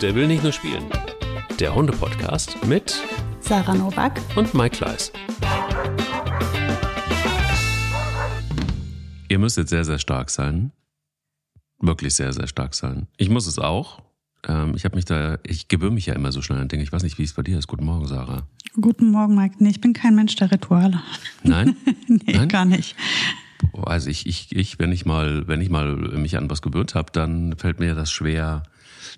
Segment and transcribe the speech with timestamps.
[0.00, 0.84] Der will nicht nur spielen.
[1.58, 2.98] Der Hunde-Podcast mit
[3.40, 5.12] Sarah Novak und Mike Kleiss.
[9.28, 10.72] Ihr müsst jetzt sehr, sehr stark sein.
[11.80, 13.08] Wirklich sehr, sehr stark sein.
[13.18, 14.02] Ich muss es auch.
[14.48, 16.82] Ähm, ich habe mich da, ich gewöhne mich ja immer so schnell an Dinge.
[16.82, 17.66] Ich weiß nicht, wie es bei dir ist.
[17.68, 18.48] Guten Morgen, Sarah.
[18.80, 19.56] Guten Morgen, Mike.
[19.58, 21.02] Nee, ich bin kein Mensch der Rituale.
[21.42, 21.76] Nein?
[22.06, 22.48] nee, Nein?
[22.48, 22.96] gar nicht.
[23.82, 27.12] Also ich, ich, ich, wenn ich mal, wenn ich mal mich an was gewöhnt habe,
[27.12, 28.62] dann fällt mir das schwer,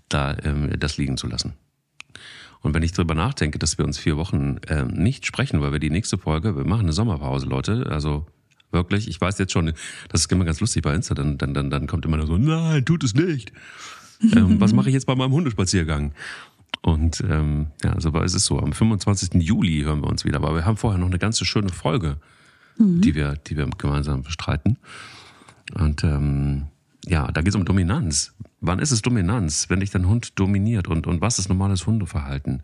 [0.09, 1.55] da ähm, das liegen zu lassen.
[2.61, 5.81] Und wenn ich drüber nachdenke, dass wir uns vier Wochen ähm, nicht sprechen, weil wir
[5.81, 8.27] die nächste Folge, wir machen eine Sommerpause, Leute, also
[8.71, 9.73] wirklich, ich weiß jetzt schon,
[10.09, 12.39] das ist immer ganz lustig bei Insta, dann, dann, dann, dann kommt immer nur so,
[12.39, 13.53] nein, tut es nicht.
[14.23, 16.13] ähm, was mache ich jetzt bei meinem Hundespaziergang?
[16.83, 18.59] Und ähm, ja, so war es ist so.
[18.59, 19.43] Am 25.
[19.43, 22.17] Juli hören wir uns wieder, aber wir haben vorher noch eine ganze schöne Folge,
[22.79, 24.79] die wir, die wir gemeinsam bestreiten.
[25.75, 26.69] Und ähm,
[27.07, 28.35] ja, da geht es um Dominanz.
[28.61, 32.63] Wann ist es Dominanz, wenn dich dein Hund dominiert und, und was ist normales Hundeverhalten?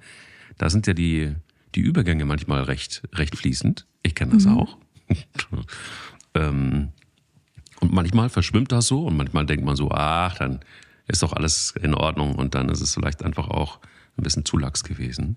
[0.56, 1.34] Da sind ja die,
[1.74, 3.86] die Übergänge manchmal recht, recht fließend.
[4.02, 4.78] Ich kenne das auch.
[6.34, 6.88] ähm,
[7.80, 10.60] und manchmal verschwimmt das so und manchmal denkt man so, ach, dann
[11.06, 13.78] ist doch alles in Ordnung und dann ist es vielleicht einfach auch
[14.16, 15.36] ein bisschen zu lax gewesen.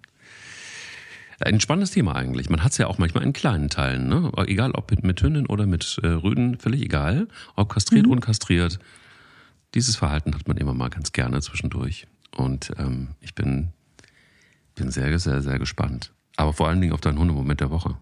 [1.43, 2.49] Ein spannendes Thema eigentlich.
[2.49, 4.31] Man hat es ja auch manchmal in kleinen Teilen, ne?
[4.47, 8.11] egal ob mit, mit Hünden oder mit äh, Rüden, völlig egal, ob kastriert, Mhm.
[8.13, 8.79] unkastriert.
[9.73, 12.07] Dieses Verhalten hat man immer mal ganz gerne zwischendurch.
[12.35, 13.69] Und ähm, ich bin,
[14.75, 16.11] bin sehr, sehr, sehr gespannt.
[16.37, 17.95] Aber vor allen Dingen auf deinen Hundemoment der Woche.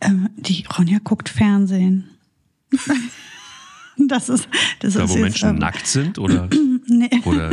[0.00, 2.08] Ähm, die Ronja guckt Fernsehen.
[4.08, 4.48] das ist,
[4.80, 6.48] das Da, ist wo jetzt, Menschen ähm, nackt sind oder,
[6.86, 7.50] Nee, oder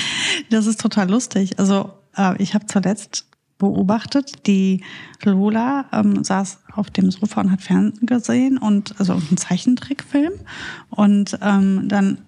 [0.50, 1.58] das ist total lustig.
[1.58, 3.26] Also äh, ich habe zuletzt
[3.64, 4.82] beobachtet, die
[5.22, 10.32] Lola ähm, saß auf dem Sofa und hat Fernsehen gesehen und also einen Zeichentrickfilm.
[10.90, 12.18] Und ähm, dann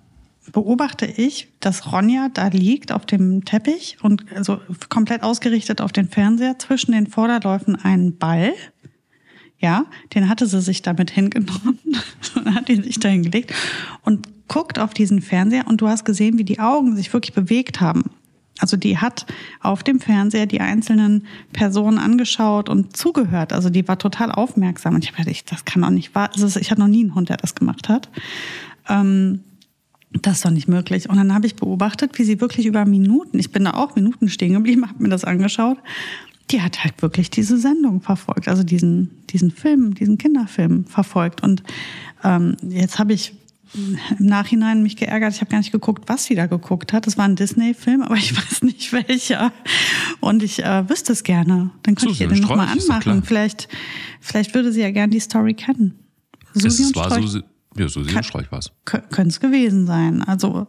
[0.53, 6.09] beobachte ich, dass Ronja da liegt auf dem Teppich und also komplett ausgerichtet auf den
[6.09, 6.59] Fernseher.
[6.59, 8.53] Zwischen den Vorderläufen einen Ball.
[9.59, 11.79] Ja, den hatte sie sich damit hingenommen.
[12.35, 13.55] Und hat ihn sich da hingelegt
[14.03, 15.67] und guckt auf diesen Fernseher.
[15.67, 18.11] Und du hast gesehen, wie die Augen sich wirklich bewegt haben.
[18.59, 19.27] Also die hat
[19.61, 23.53] auf dem Fernseher die einzelnen Personen angeschaut und zugehört.
[23.53, 24.95] Also die war total aufmerksam.
[24.95, 26.31] Und ich habe gedacht, das kann doch nicht wahr.
[26.35, 28.09] Also ich hatte noch nie einen Hund, der das gemacht hat.
[28.89, 29.41] Ähm,
[30.23, 31.09] das ist doch nicht möglich.
[31.11, 34.29] Und dann habe ich beobachtet, wie sie wirklich über Minuten, ich bin da auch Minuten
[34.29, 35.79] stehen geblieben, habe mir das angeschaut.
[36.51, 41.43] Die hat halt wirklich diese Sendung verfolgt, also diesen, diesen Film, diesen Kinderfilm verfolgt.
[41.43, 41.63] Und
[42.23, 43.35] ähm, jetzt habe ich
[43.75, 45.35] im Nachhinein mich geärgert.
[45.35, 47.07] Ich habe gar nicht geguckt, was sie da geguckt hat.
[47.07, 49.53] Das war ein Disney-Film, aber ich weiß nicht welcher.
[50.21, 51.71] Und ich äh, wüsste es gerne.
[51.83, 53.23] Dann könnte ich ihr Susi den und nochmal anmachen.
[53.23, 53.69] Vielleicht,
[54.21, 55.99] vielleicht würde sie ja gerne die Story kennen.
[56.55, 57.41] Susi es und war Strolch so,
[57.77, 58.73] ja, so sehr Streich war es.
[58.85, 60.23] könnte es gewesen sein.
[60.23, 60.67] Also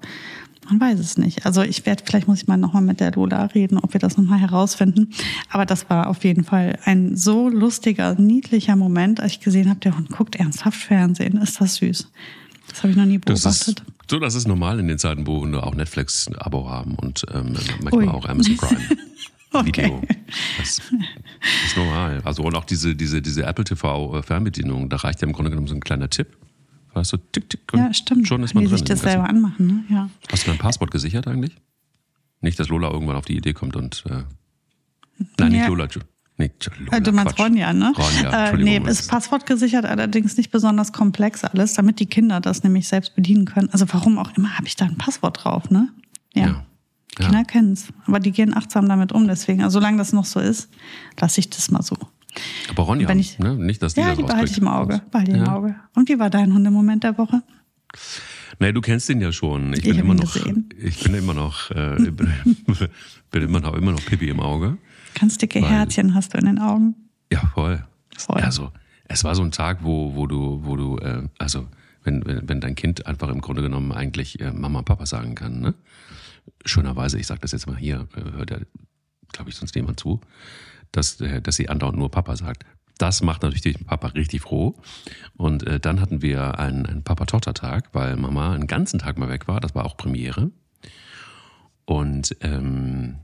[0.70, 1.46] man weiß es nicht.
[1.46, 4.18] Also ich werde, vielleicht muss ich mal nochmal mit der Lola reden, ob wir das
[4.18, 5.12] nochmal herausfinden.
[5.50, 9.80] Aber das war auf jeden Fall ein so lustiger, niedlicher Moment, als ich gesehen habe,
[9.80, 11.38] der Hund guckt ernsthaft Fernsehen.
[11.38, 12.12] Ist das süß.
[12.78, 13.80] Das habe ich noch nie Das beobachtet.
[13.80, 17.54] ist, so, das ist normal in den Zeiten, wo Hunde auch Netflix-Abo haben und ähm,
[17.82, 18.08] manchmal Ui.
[18.08, 18.80] auch Amazon Prime.
[19.54, 19.86] Okay.
[19.86, 20.02] Video.
[20.60, 22.22] Das ist normal.
[22.26, 25.68] Also und auch diese, diese, diese Apple TV Fernbedienung, da reicht ja im Grunde genommen
[25.68, 26.38] so ein kleiner Tipp.
[26.94, 27.62] Weißt du, tick, tick.
[27.74, 28.28] ja, stimmt.
[28.28, 28.78] Schon ist man Wie drin.
[28.78, 29.84] sich das selber anmachen, ne?
[29.90, 30.10] Ja.
[30.32, 31.56] Hast du dein Passwort gesichert eigentlich?
[32.42, 34.24] Nicht, dass Lola irgendwann auf die Idee kommt und äh,
[35.40, 35.68] nein, nicht Ja.
[35.70, 35.88] Lola.
[36.40, 37.46] Nee, Lola, Äh, du meinst Quatsch.
[37.48, 37.94] Ronja, ne?
[37.98, 42.64] Ronja, äh, nee, ist Passwort gesichert, allerdings nicht besonders komplex alles, damit die Kinder das
[42.64, 43.70] nämlich selbst bedienen können.
[43.72, 45.90] Also warum auch immer habe ich da ein Passwort drauf, ne?
[46.36, 46.46] Ja.
[46.46, 46.66] Ja.
[47.16, 47.44] Kinder Ja.
[47.44, 49.28] kennen's, aber die gehen achtsam damit um.
[49.28, 50.70] Deswegen, also solange das noch so ist,
[51.20, 51.98] lasse ich das mal so.
[52.70, 53.56] Aber Ronja, Wenn ich- ne?
[53.56, 55.02] nicht, dass die Ja, das die behalte ich im Auge.
[55.10, 55.56] Behalte ich im Ja.
[55.56, 55.76] Auge.
[55.96, 57.42] Und wie war dein Hundemoment der Woche?
[58.60, 59.74] Nee, du kennst den ja schon.
[59.74, 61.96] Ich Ich bin immer ihn noch, ich bin immer noch, äh,
[63.32, 64.78] bin immer noch, immer noch Pippi im Auge.
[65.14, 66.96] Ganz dicke Weil- Herzchen hast du in den Augen.
[67.32, 67.86] Ja, voll.
[68.18, 68.42] Voll.
[68.42, 68.72] Also,
[69.08, 71.68] es war so ein Tag, wo, wo du, wo du, äh, also,
[72.04, 75.36] wenn, wenn, wenn dein Kind einfach im Grunde genommen eigentlich äh, Mama und Papa sagen
[75.36, 75.74] kann, ne?
[76.66, 78.58] Schönerweise, ich sage das jetzt mal hier, äh, hört ja,
[79.34, 80.22] glaube ich, sonst niemand zu,
[80.92, 82.64] dass, äh, dass sie andauernd nur Papa sagt.
[82.98, 84.76] Das macht natürlich den Papa richtig froh.
[85.36, 89.48] Und äh, dann hatten wir einen, einen Papa-Tochter-Tag, weil Mama einen ganzen Tag mal weg
[89.48, 89.60] war.
[89.60, 90.50] Das war auch Premiere.
[91.86, 93.18] Und ähm,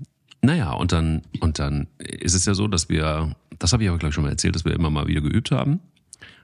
[0.44, 3.98] naja, und dann, und dann ist es ja so, dass wir, das habe ich aber
[3.98, 5.80] gleich schon mal erzählt, dass wir immer mal wieder geübt haben.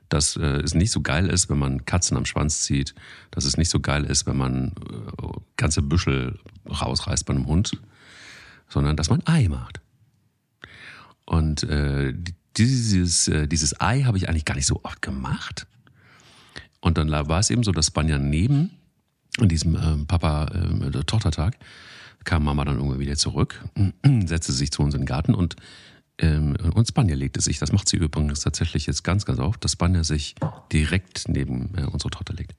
[0.07, 2.95] Dass äh, es nicht so geil ist, wenn man Katzen am Schwanz zieht.
[3.29, 7.77] Dass es nicht so geil ist, wenn man äh, ganze Büschel rausreißt bei einem Hund.
[8.69, 9.81] Sondern dass man Ei macht.
[11.25, 12.13] Und äh,
[12.55, 15.67] dieses, äh, dieses Ei habe ich eigentlich gar nicht so oft gemacht.
[16.79, 18.71] Und dann war es eben so, dass Spanja neben
[19.39, 21.65] an diesem ähm, Papa-Tochtertag ähm,
[22.29, 23.65] kam Mama dann irgendwann wieder zurück,
[24.25, 25.55] setzte sich zu uns in den Garten und
[26.19, 29.71] ähm, und Spanja legte sich, das macht sie übrigens tatsächlich jetzt ganz, ganz oft, dass
[29.71, 30.35] Spanja sich
[30.71, 32.53] direkt neben äh, unsere Tochter legt.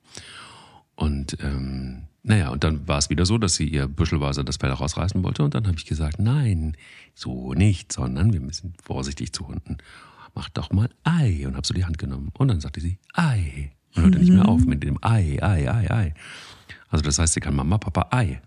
[0.96, 4.70] Und ähm, naja, und dann war es wieder so, dass sie ihr büschelweise das Fell
[4.70, 5.44] rausreißen wollte.
[5.44, 6.76] Und dann habe ich gesagt, nein,
[7.14, 9.76] so nicht, sondern wir müssen vorsichtig zu Hunden.
[10.34, 11.46] Mach doch mal Ei.
[11.46, 12.30] Und habe so die Hand genommen.
[12.36, 13.72] Und dann sagte sie Ei.
[13.94, 14.24] Und hörte mhm.
[14.24, 16.14] nicht mehr auf mit dem Ei, Ei, Ei, Ei.
[16.88, 18.40] Also das heißt, sie kann Mama, Papa, Ei.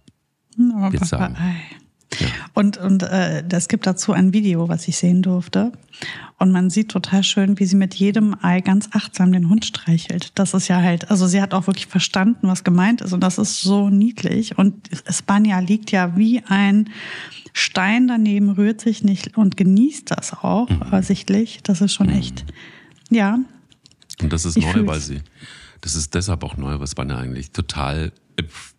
[0.58, 1.36] Papa, sagen.
[2.20, 2.28] Ja.
[2.54, 5.72] Und, und äh, es gibt dazu ein Video, was ich sehen durfte.
[6.38, 10.32] Und man sieht total schön, wie sie mit jedem Ei ganz achtsam den Hund streichelt.
[10.36, 13.14] Das ist ja halt, also sie hat auch wirklich verstanden, was gemeint ist.
[13.14, 14.58] Und das ist so niedlich.
[14.58, 16.90] Und Spanja liegt ja wie ein
[17.54, 21.02] Stein daneben, rührt sich nicht und genießt das auch, mhm.
[21.04, 21.62] sichtlich.
[21.64, 22.14] Das ist schon mhm.
[22.14, 22.46] echt,
[23.10, 23.40] ja.
[24.22, 25.22] Und das ist neu, weil sie,
[25.82, 28.12] das ist deshalb auch neu, was Spanja eigentlich total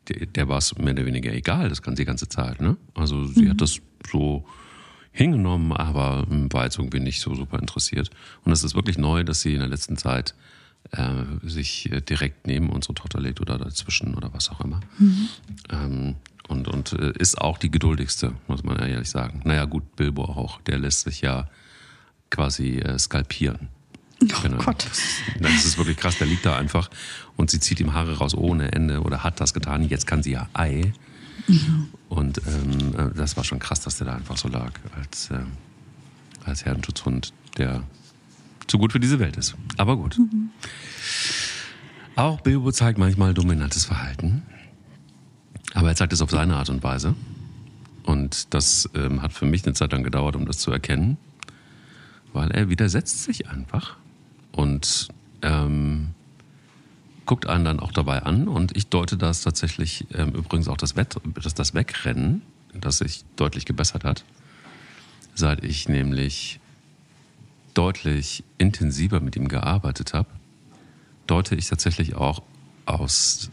[0.08, 2.60] der, der war es mehr oder weniger egal, das kann die ganze Zeit.
[2.60, 2.76] Ne?
[2.94, 3.50] Also sie mhm.
[3.50, 3.80] hat das
[4.10, 4.44] so
[5.12, 8.10] hingenommen, aber war jetzt irgendwie nicht so super interessiert.
[8.44, 10.34] Und es ist wirklich neu, dass sie in der letzten Zeit
[10.90, 14.80] äh, sich direkt neben unsere Tochter legt oder dazwischen oder was auch immer.
[14.98, 15.28] Mhm.
[15.70, 16.16] Ähm,
[16.48, 19.40] und und äh, ist auch die geduldigste, muss man ja ehrlich sagen.
[19.44, 21.48] Naja, gut, Bilbo auch, der lässt sich ja
[22.30, 23.68] quasi äh, skalpieren.
[24.32, 24.58] Oh genau.
[24.58, 24.86] Gott.
[25.40, 26.18] Das, ist wirklich krass.
[26.18, 26.90] Der liegt da einfach
[27.36, 29.82] und sie zieht ihm Haare raus ohne Ende oder hat das getan.
[29.88, 30.92] Jetzt kann sie ja Ei.
[31.46, 31.88] Mhm.
[32.08, 35.40] Und ähm, äh, das war schon krass, dass der da einfach so lag als, äh,
[36.44, 37.82] als Herdenschutzhund, der
[38.66, 39.54] zu gut für diese Welt ist.
[39.76, 40.18] Aber gut.
[40.18, 40.50] Mhm.
[42.16, 44.42] Auch Bilbo zeigt manchmal dominantes Verhalten.
[45.74, 47.14] Aber er zeigt es auf seine Art und Weise.
[48.04, 51.16] Und das ähm, hat für mich eine Zeit lang gedauert, um das zu erkennen.
[52.32, 53.96] Weil er widersetzt sich einfach
[54.54, 55.08] und
[55.42, 56.10] ähm,
[57.26, 58.48] guckt einen dann auch dabei an.
[58.48, 62.42] Und ich deute das tatsächlich ähm, übrigens auch das, Wett, das, das Wegrennen,
[62.72, 64.24] das sich deutlich gebessert hat,
[65.34, 66.60] seit ich nämlich
[67.74, 70.28] deutlich intensiver mit ihm gearbeitet habe,
[71.26, 72.42] deute ich tatsächlich auch
[72.86, 73.50] aus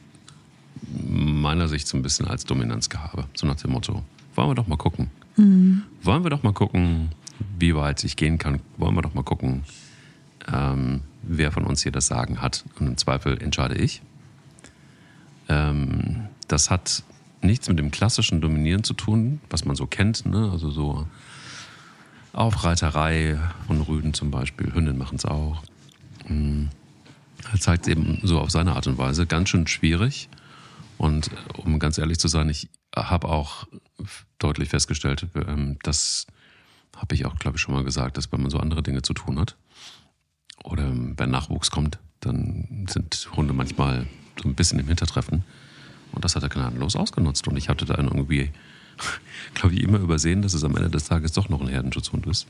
[1.07, 3.25] meiner Sicht so ein bisschen als Dominanzgehabe.
[3.33, 4.03] So nach dem Motto,
[4.35, 5.09] wollen wir doch mal gucken.
[5.37, 5.83] Mhm.
[6.03, 7.09] Wollen wir doch mal gucken,
[7.57, 8.59] wie weit ich gehen kann.
[8.77, 9.63] Wollen wir doch mal gucken,
[10.51, 12.63] ähm, wer von uns hier das Sagen hat.
[12.79, 14.01] Und im Zweifel entscheide ich.
[15.49, 17.03] Ähm, das hat
[17.41, 20.25] nichts mit dem klassischen Dominieren zu tun, was man so kennt.
[20.25, 20.49] Ne?
[20.51, 21.07] Also so
[22.33, 24.73] Aufreiterei von Rüden zum Beispiel.
[24.73, 25.63] Hündinnen machen es auch.
[26.27, 26.69] Mhm.
[27.51, 29.25] Er zeigt es eben so auf seine Art und Weise.
[29.25, 30.29] Ganz schön schwierig.
[30.97, 33.67] Und um ganz ehrlich zu sein, ich habe auch
[34.37, 36.27] deutlich festgestellt, ähm, das
[36.95, 39.13] habe ich auch, glaube ich, schon mal gesagt, dass wenn man so andere Dinge zu
[39.13, 39.57] tun hat,
[40.63, 44.07] oder wenn Nachwuchs kommt, dann sind Hunde manchmal
[44.41, 45.43] so ein bisschen im Hintertreffen.
[46.11, 47.47] Und das hat er gnadenlos ausgenutzt.
[47.47, 48.51] Und ich hatte da irgendwie,
[49.53, 52.47] glaube ich, immer übersehen, dass es am Ende des Tages doch noch ein Herdenschutzhund ist.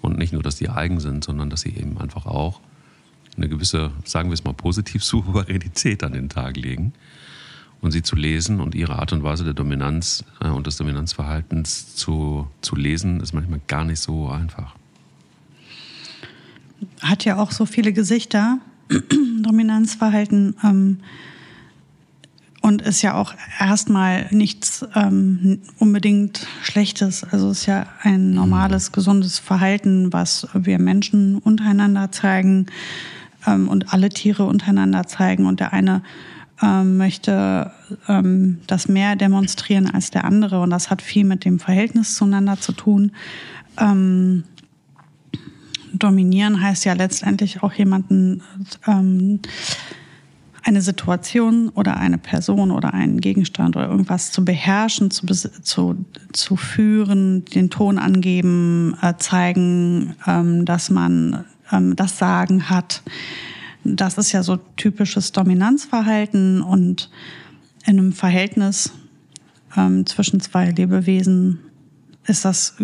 [0.00, 2.60] Und nicht nur, dass die eigen sind, sondern dass sie eben einfach auch
[3.36, 6.92] eine gewisse, sagen wir es mal positiv, Souveränität an den Tag legen.
[7.80, 11.94] Und sie zu lesen und ihre Art und Weise der Dominanz äh, und des Dominanzverhaltens
[11.94, 14.74] zu, zu lesen, ist manchmal gar nicht so einfach
[17.02, 18.58] hat ja auch so viele Gesichter,
[19.42, 20.56] Dominanzverhalten.
[20.64, 20.98] Ähm,
[22.60, 27.24] und ist ja auch erstmal nichts ähm, unbedingt Schlechtes.
[27.24, 32.66] Also ist ja ein normales, gesundes Verhalten, was wir Menschen untereinander zeigen
[33.46, 35.46] ähm, und alle Tiere untereinander zeigen.
[35.46, 36.02] Und der eine
[36.60, 37.70] ähm, möchte
[38.08, 40.60] ähm, das mehr demonstrieren als der andere.
[40.60, 43.12] Und das hat viel mit dem Verhältnis zueinander zu tun.
[43.78, 44.44] Ähm,
[45.92, 48.42] dominieren heißt ja letztendlich auch jemanden
[48.86, 49.40] ähm,
[50.62, 56.56] eine Situation oder eine Person oder einen Gegenstand oder irgendwas zu beherrschen, zu, zu, zu
[56.56, 63.02] führen, den Ton angeben, äh, zeigen, ähm, dass man ähm, das Sagen hat.
[63.84, 67.10] Das ist ja so typisches Dominanzverhalten und
[67.86, 68.92] in einem Verhältnis
[69.76, 71.60] ähm, zwischen zwei Lebewesen
[72.26, 72.76] ist das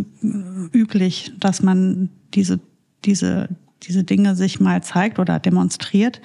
[0.73, 2.61] üblich, dass man diese
[3.05, 3.49] diese,
[3.83, 6.21] diese Dinge sich mal zeigt oder demonstriert,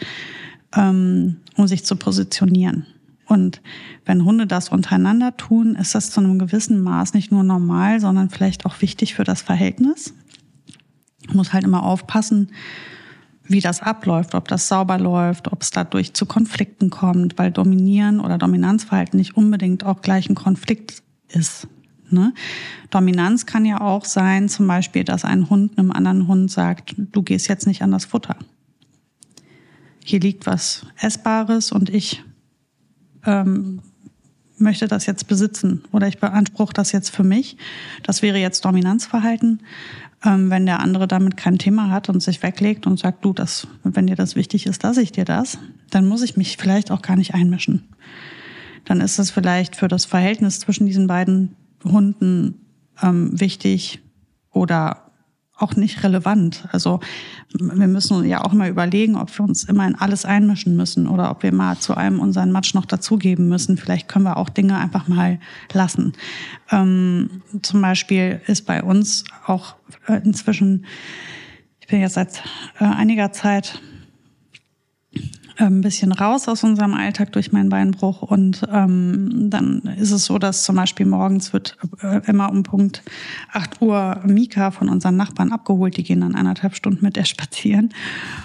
[0.76, 2.86] ähm, um sich zu positionieren.
[3.26, 3.62] Und
[4.06, 8.30] wenn Hunde das untereinander tun, ist das zu einem gewissen Maß nicht nur normal, sondern
[8.30, 10.14] vielleicht auch wichtig für das Verhältnis.
[11.28, 12.50] Man muss halt immer aufpassen,
[13.44, 18.20] wie das abläuft, ob das sauber läuft, ob es dadurch zu Konflikten kommt, weil Dominieren
[18.20, 21.68] oder Dominanzverhalten nicht unbedingt auch gleich ein Konflikt ist.
[22.12, 22.34] Ne?
[22.90, 27.22] Dominanz kann ja auch sein, zum Beispiel, dass ein Hund einem anderen Hund sagt, du
[27.24, 28.36] gehst jetzt nicht an das Futter.
[30.04, 32.24] Hier liegt was Essbares und ich
[33.26, 33.82] ähm,
[34.58, 37.58] möchte das jetzt besitzen oder ich beanspruche das jetzt für mich.
[38.04, 39.62] Das wäre jetzt Dominanzverhalten.
[40.26, 43.68] Ähm, wenn der andere damit kein Thema hat und sich weglegt und sagt, du, das,
[43.84, 47.02] wenn dir das wichtig ist, lasse ich dir das, dann muss ich mich vielleicht auch
[47.02, 47.88] gar nicht einmischen.
[48.84, 52.66] Dann ist es vielleicht für das Verhältnis zwischen diesen beiden Hunden
[53.02, 54.02] ähm, wichtig
[54.52, 55.10] oder
[55.60, 56.68] auch nicht relevant.
[56.72, 57.00] Also
[57.54, 61.30] wir müssen ja auch mal überlegen, ob wir uns immer in alles einmischen müssen oder
[61.32, 63.78] ob wir mal zu einem unseren Matsch noch dazugeben müssen.
[63.78, 65.40] Vielleicht können wir auch Dinge einfach mal
[65.74, 66.14] lassen.
[66.72, 69.76] Ähm, zum Beispiel ist bei uns auch
[70.08, 70.86] äh, inzwischen,
[71.82, 72.42] ich bin jetzt seit
[72.80, 73.82] äh, einiger Zeit
[75.66, 78.22] ein bisschen raus aus unserem Alltag durch meinen Beinbruch.
[78.22, 83.04] Und ähm, dann ist es so, dass zum Beispiel morgens wird äh, immer um Punkt
[83.52, 85.98] 8 Uhr Mika von unseren Nachbarn abgeholt.
[85.98, 87.90] Die gehen dann eineinhalb Stunden mit der spazieren.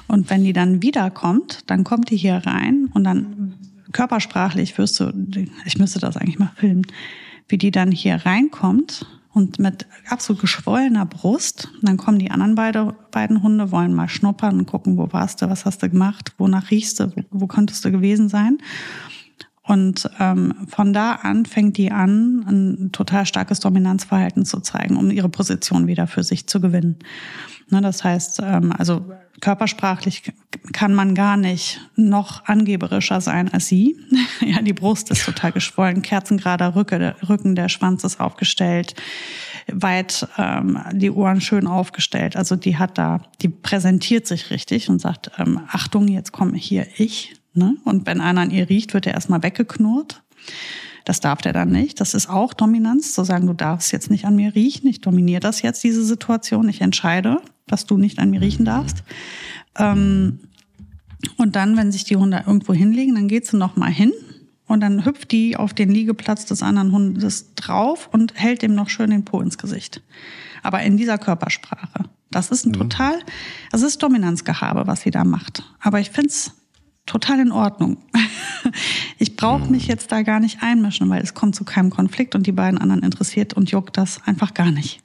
[0.08, 3.54] Und wenn die dann wiederkommt, dann kommt die hier rein und dann
[3.92, 5.12] körpersprachlich wirst du,
[5.64, 6.86] ich müsste das eigentlich mal filmen,
[7.48, 11.68] wie die dann hier reinkommt und mit absolut geschwollener Brust.
[11.82, 15.50] dann kommen die anderen beide, beiden Hunde, wollen mal schnuppern und gucken, wo warst du,
[15.50, 18.58] was hast du gemacht, wonach riechst du, wo, wo könntest du gewesen sein.
[19.66, 25.10] Und ähm, von da an fängt die an, ein total starkes Dominanzverhalten zu zeigen, um
[25.10, 26.98] ihre Position wieder für sich zu gewinnen.
[27.70, 29.04] Ne, das heißt, ähm, also
[29.40, 30.32] körpersprachlich
[30.72, 33.96] kann man gar nicht noch angeberischer sein als sie.
[34.40, 38.94] ja, die Brust ist total geschwollen, kerzengerader Rücke, Rücken, der Schwanz ist aufgestellt,
[39.72, 42.36] weit ähm, die Ohren schön aufgestellt.
[42.36, 46.86] Also die hat da, die präsentiert sich richtig und sagt, ähm, Achtung, jetzt komme hier
[46.96, 47.34] ich.
[47.54, 47.76] Ne?
[47.84, 50.22] Und wenn einer an ihr riecht, wird er erstmal weggeknurrt.
[51.04, 52.00] Das darf der dann nicht.
[52.00, 54.88] Das ist auch Dominanz, zu sagen, du darfst jetzt nicht an mir riechen.
[54.88, 56.68] Ich dominiere das jetzt, diese Situation.
[56.68, 59.02] Ich entscheide, dass du nicht an mir riechen darfst.
[59.78, 60.40] Ähm,
[61.36, 64.12] und dann, wenn sich die Hunde irgendwo hinlegen, dann geht sie noch mal hin
[64.66, 68.88] und dann hüpft die auf den Liegeplatz des anderen Hundes drauf und hält dem noch
[68.88, 70.02] schön den Po ins Gesicht.
[70.62, 72.08] Aber in dieser Körpersprache.
[72.30, 72.78] Das ist ein mhm.
[72.78, 73.18] total,
[73.70, 75.62] das ist Dominanzgehabe, was sie da macht.
[75.80, 76.52] Aber ich find's
[77.06, 77.98] total in Ordnung.
[79.18, 82.46] Ich brauche mich jetzt da gar nicht einmischen, weil es kommt zu keinem Konflikt und
[82.46, 85.02] die beiden anderen interessiert und juckt das einfach gar nicht.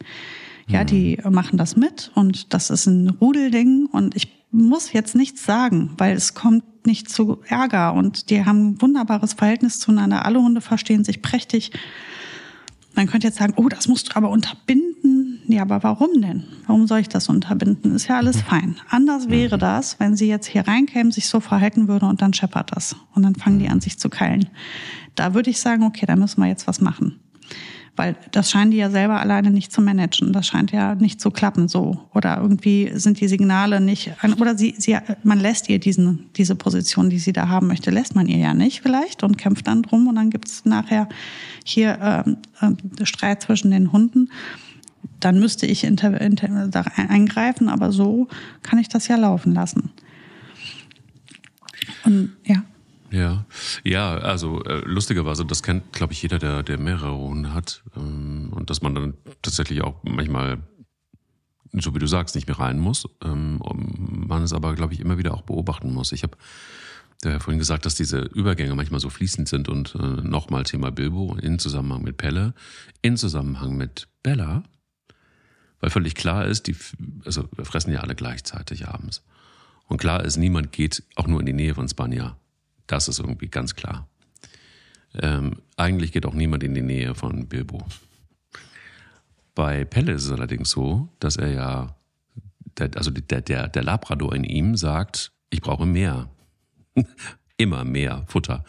[0.69, 5.43] Ja, die machen das mit und das ist ein Rudelding und ich muss jetzt nichts
[5.43, 10.25] sagen, weil es kommt nicht zu Ärger und die haben ein wunderbares Verhältnis zueinander.
[10.25, 11.71] Alle Hunde verstehen sich prächtig.
[12.95, 15.41] Man könnte jetzt sagen, oh, das musst du aber unterbinden.
[15.47, 16.43] Ja, aber warum denn?
[16.67, 17.95] Warum soll ich das unterbinden?
[17.95, 18.75] Ist ja alles fein.
[18.89, 22.75] Anders wäre das, wenn sie jetzt hier reinkämen, sich so verhalten würde und dann scheppert
[22.75, 22.95] das.
[23.15, 24.49] Und dann fangen die an, sich zu keilen.
[25.15, 27.19] Da würde ich sagen, okay, da müssen wir jetzt was machen.
[27.99, 30.31] Weil das scheinen die ja selber alleine nicht zu managen.
[30.31, 32.07] Das scheint ja nicht zu klappen so.
[32.13, 37.09] Oder irgendwie sind die Signale nicht, oder sie, sie, man lässt ihr diesen, diese Position,
[37.09, 40.07] die sie da haben möchte, lässt man ihr ja nicht vielleicht und kämpft dann drum
[40.07, 41.09] und dann gibt es nachher
[41.65, 42.25] hier
[42.61, 44.29] äh, äh, Streit zwischen den Hunden.
[45.19, 48.29] Dann müsste ich inter, inter, da eingreifen, aber so
[48.63, 49.91] kann ich das ja laufen lassen.
[52.05, 52.63] Und ja.
[53.11, 53.45] Ja,
[53.83, 57.83] ja, also äh, lustigerweise, das kennt, glaube ich, jeder, der, der mehrere Hunde hat.
[57.95, 60.59] Ähm, und dass man dann tatsächlich auch manchmal,
[61.73, 63.07] so wie du sagst, nicht mehr rein muss.
[63.23, 63.59] Ähm,
[64.27, 66.11] man es aber, glaube ich, immer wieder auch beobachten muss.
[66.11, 66.37] Ich habe
[67.23, 71.35] ja vorhin gesagt, dass diese Übergänge manchmal so fließend sind und äh, nochmal Thema Bilbo
[71.35, 72.53] in Zusammenhang mit Pelle,
[73.01, 74.63] in Zusammenhang mit Bella,
[75.79, 76.75] weil völlig klar ist, die,
[77.25, 79.23] also wir fressen ja alle gleichzeitig abends.
[79.87, 82.37] Und klar ist, niemand geht auch nur in die Nähe von Spanja
[82.91, 84.07] das ist irgendwie ganz klar.
[85.13, 87.85] Ähm, eigentlich geht auch niemand in die Nähe von Bilbo.
[89.55, 91.95] Bei Pelle ist es allerdings so, dass er ja,
[92.77, 96.29] der, also der, der, der Labrador in ihm sagt, ich brauche mehr.
[97.57, 98.63] Immer mehr Futter.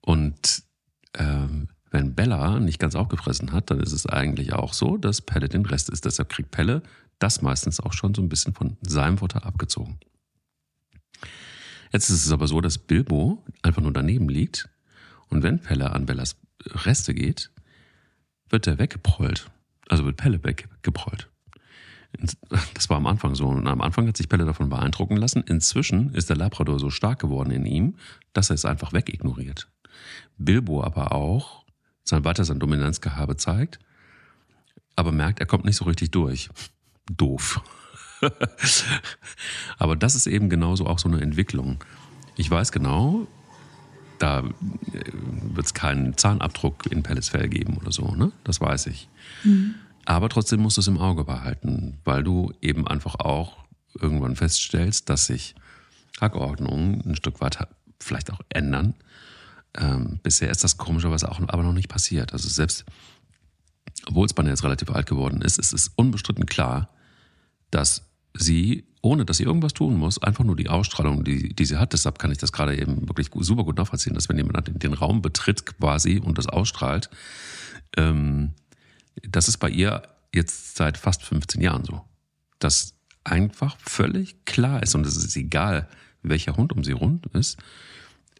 [0.00, 0.62] Und
[1.14, 5.48] ähm, wenn Bella nicht ganz aufgefressen hat, dann ist es eigentlich auch so, dass Pelle
[5.48, 6.04] den Rest ist.
[6.04, 6.82] Deshalb kriegt Pelle
[7.18, 9.98] das meistens auch schon so ein bisschen von seinem Futter abgezogen.
[11.92, 14.68] Jetzt ist es aber so, dass Bilbo einfach nur daneben liegt
[15.28, 17.50] und wenn Pelle an Bellas Reste geht,
[18.48, 19.50] wird er weggeprollt.
[19.88, 21.28] Also wird Pelle weggeprollt.
[22.74, 23.46] Das war am Anfang so.
[23.46, 25.42] Und am Anfang hat sich Pelle davon beeindrucken lassen.
[25.46, 27.96] Inzwischen ist der Labrador so stark geworden in ihm,
[28.32, 29.68] dass er es einfach wegignoriert.
[30.36, 31.64] Bilbo aber auch
[32.04, 33.78] sein weiter sein Dominanzgehabe zeigt,
[34.96, 36.50] aber merkt, er kommt nicht so richtig durch.
[37.10, 37.62] Doof.
[39.78, 41.82] Aber das ist eben genauso auch so eine Entwicklung.
[42.36, 43.26] Ich weiß genau,
[44.18, 44.44] da äh,
[45.54, 48.32] wird es keinen Zahnabdruck in Pelles Fell geben oder so, ne?
[48.44, 49.08] Das weiß ich.
[49.44, 49.74] Mhm.
[50.04, 53.64] Aber trotzdem musst du es im Auge behalten, weil du eben einfach auch
[54.00, 55.54] irgendwann feststellst, dass sich
[56.20, 57.58] Hackordnungen ein Stück weit
[58.00, 58.94] vielleicht auch ändern.
[59.78, 62.32] ähm, bisher ist das komischerweise auch aber noch nicht passiert.
[62.32, 62.84] Also selbst,
[64.06, 66.90] obwohl Spanne jetzt relativ alt geworden ist, ist es unbestritten klar,
[67.70, 71.76] dass sie, ohne dass sie irgendwas tun muss, einfach nur die Ausstrahlung, die, die sie
[71.76, 74.78] hat, deshalb kann ich das gerade eben wirklich super gut nachvollziehen, dass wenn jemand den,
[74.78, 77.10] den Raum betritt quasi und das ausstrahlt,
[77.96, 78.54] ähm,
[79.22, 80.02] das ist bei ihr
[80.34, 82.02] jetzt seit fast 15 Jahren so.
[82.58, 85.88] Dass einfach völlig klar ist und es ist egal,
[86.22, 87.58] welcher Hund um sie rund ist,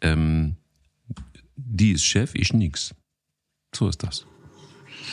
[0.01, 0.55] ähm,
[1.55, 2.95] die ist Chef, ich nix.
[3.75, 4.25] So ist das.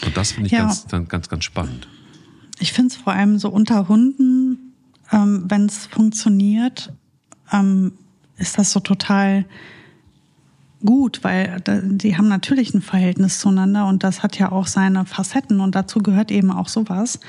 [0.05, 0.65] Und das finde ich ja.
[0.65, 1.89] ganz, ganz, ganz spannend.
[2.59, 4.50] Ich finde es vor allem so unter Hunden,
[5.13, 6.93] ähm, wenn es funktioniert,
[7.53, 7.93] ähm,
[8.37, 9.45] ist das so total
[10.85, 15.61] gut, weil die haben natürlich ein Verhältnis zueinander und das hat ja auch seine Facetten
[15.61, 17.21] und dazu gehört eben auch sowas.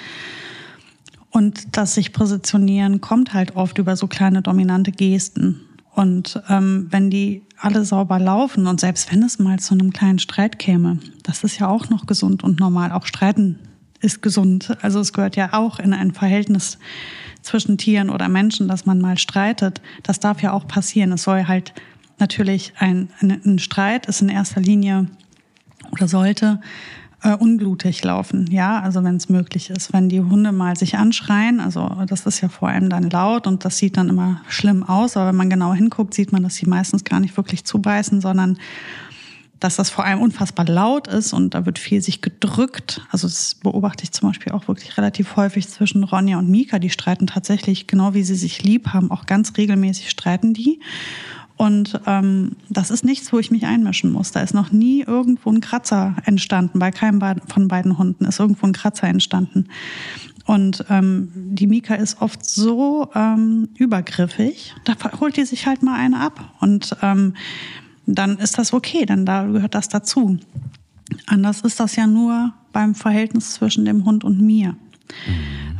[1.31, 5.61] Und das sich positionieren kommt halt oft über so kleine dominante Gesten.
[5.93, 10.19] Und ähm, wenn die alle sauber laufen und selbst wenn es mal zu einem kleinen
[10.19, 12.91] Streit käme, das ist ja auch noch gesund und normal.
[12.91, 13.59] Auch Streiten
[14.01, 14.75] ist gesund.
[14.81, 16.77] Also es gehört ja auch in ein Verhältnis
[17.41, 19.81] zwischen Tieren oder Menschen, dass man mal streitet.
[20.03, 21.11] Das darf ja auch passieren.
[21.11, 21.73] Es soll halt
[22.19, 25.07] natürlich ein, ein, ein Streit ist in erster Linie
[25.91, 26.61] oder sollte
[27.23, 28.47] äh, unblutig laufen.
[28.51, 29.93] Ja, also wenn es möglich ist.
[29.93, 33.65] Wenn die Hunde mal sich anschreien, also das ist ja vor allem dann laut und
[33.65, 36.67] das sieht dann immer schlimm aus, aber wenn man genau hinguckt, sieht man, dass sie
[36.67, 38.57] meistens gar nicht wirklich zubeißen, sondern
[39.61, 43.01] dass das vor allem unfassbar laut ist und da wird viel sich gedrückt.
[43.11, 46.79] Also das beobachte ich zum Beispiel auch wirklich relativ häufig zwischen Ronja und Mika.
[46.79, 50.79] Die streiten tatsächlich, genau wie sie sich lieb haben, auch ganz regelmäßig streiten die.
[51.57, 54.31] Und ähm, das ist nichts, wo ich mich einmischen muss.
[54.31, 56.79] Da ist noch nie irgendwo ein Kratzer entstanden.
[56.79, 59.67] Bei keinem von beiden Hunden ist irgendwo ein Kratzer entstanden.
[60.47, 65.99] Und ähm, die Mika ist oft so ähm, übergriffig, da holt die sich halt mal
[65.99, 66.55] eine ab.
[66.59, 67.35] Und ähm,
[68.15, 70.37] dann ist das okay, dann da gehört das dazu.
[71.25, 74.69] Anders ist das ja nur beim Verhältnis zwischen dem Hund und mir.
[74.69, 74.77] Mhm.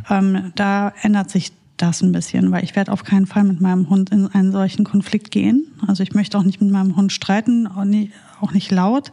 [0.10, 3.89] Ähm, da ändert sich das ein bisschen, weil ich werde auf keinen Fall mit meinem
[3.89, 5.65] Hund in einen solchen Konflikt gehen.
[5.88, 9.12] Also ich möchte auch nicht mit meinem Hund streiten, auch nicht, auch nicht laut.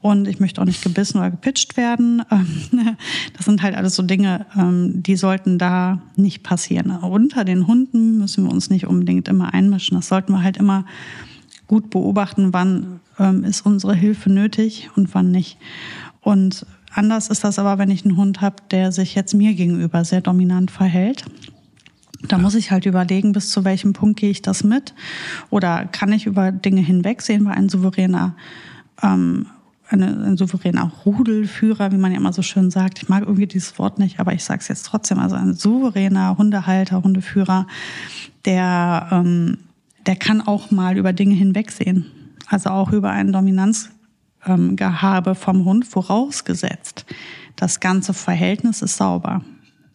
[0.00, 2.22] Und ich möchte auch nicht gebissen oder gepitcht werden.
[3.36, 6.90] Das sind halt alles so Dinge, ähm, die sollten da nicht passieren.
[6.90, 9.96] Unter den Hunden müssen wir uns nicht unbedingt immer einmischen.
[9.96, 10.84] Das sollten wir halt immer
[11.70, 15.56] gut beobachten, wann ähm, ist unsere Hilfe nötig und wann nicht.
[16.20, 20.04] Und anders ist das aber, wenn ich einen Hund habe, der sich jetzt mir gegenüber
[20.04, 21.24] sehr dominant verhält
[22.28, 24.94] da muss ich halt überlegen, bis zu welchem Punkt gehe ich das mit?
[25.48, 28.34] Oder kann ich über Dinge hinwegsehen, weil ein souveräner,
[29.02, 29.46] ähm,
[29.88, 33.78] eine, ein souveräner Rudelführer, wie man ja immer so schön sagt, ich mag irgendwie dieses
[33.78, 37.66] Wort nicht, aber ich sage es jetzt trotzdem, also ein souveräner Hundehalter, Hundeführer,
[38.44, 39.56] der, ähm,
[40.10, 42.04] der kann auch mal über Dinge hinwegsehen.
[42.48, 47.06] Also auch über ein Dominanzgehabe vom Hund vorausgesetzt.
[47.54, 49.44] Das ganze Verhältnis ist sauber.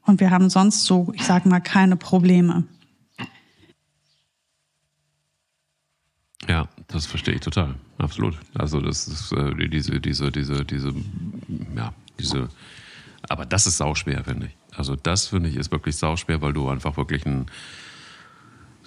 [0.06, 2.64] Und wir haben sonst so, ich sage mal, keine Probleme.
[6.48, 7.76] Ja, das verstehe ich total.
[7.98, 8.38] Absolut.
[8.54, 10.94] Also das ist äh, diese, diese, diese, diese,
[11.76, 12.48] ja, diese,
[13.28, 14.56] aber das ist sauschwer, finde ich.
[14.80, 17.48] Also das finde ich ist wirklich sauschwer, weil du einfach wirklich ein,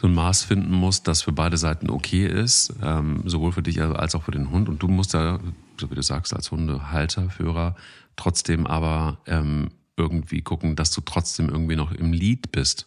[0.00, 3.82] so ein Maß finden musst, das für beide Seiten okay ist, ähm, sowohl für dich
[3.82, 4.68] als auch für den Hund.
[4.68, 5.40] Und du musst da,
[5.80, 7.74] so wie du sagst, als Hundehalter, Führer,
[8.14, 12.86] trotzdem aber ähm, irgendwie gucken, dass du trotzdem irgendwie noch im Lied bist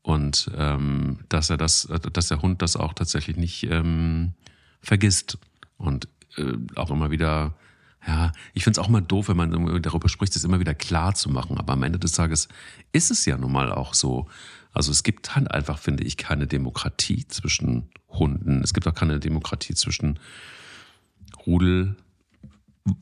[0.00, 4.32] und ähm, dass er das, dass der Hund das auch tatsächlich nicht ähm,
[4.80, 5.36] vergisst
[5.76, 7.54] und äh, auch immer wieder
[8.06, 11.14] ja, ich finde es auch mal doof, wenn man darüber spricht, das immer wieder klar
[11.14, 11.58] zu machen.
[11.58, 12.46] Aber am Ende des Tages
[12.92, 14.28] ist es ja nun mal auch so.
[14.76, 18.60] Also es gibt halt einfach, finde ich, keine Demokratie zwischen Hunden.
[18.62, 20.18] Es gibt auch keine Demokratie zwischen
[21.46, 21.96] Rudel,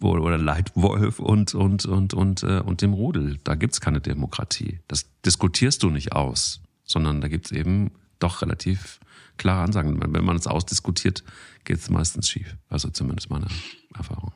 [0.00, 3.38] oder Leitwolf und, und, und, und, äh, und dem Rudel.
[3.42, 4.78] Da gibt's keine Demokratie.
[4.86, 9.00] Das diskutierst du nicht aus, sondern da gibt's eben doch relativ
[9.36, 10.00] klare Ansagen.
[10.00, 11.24] Wenn man es ausdiskutiert,
[11.64, 12.56] geht's meistens schief.
[12.68, 13.48] Also zumindest meine
[13.94, 14.32] Erfahrung.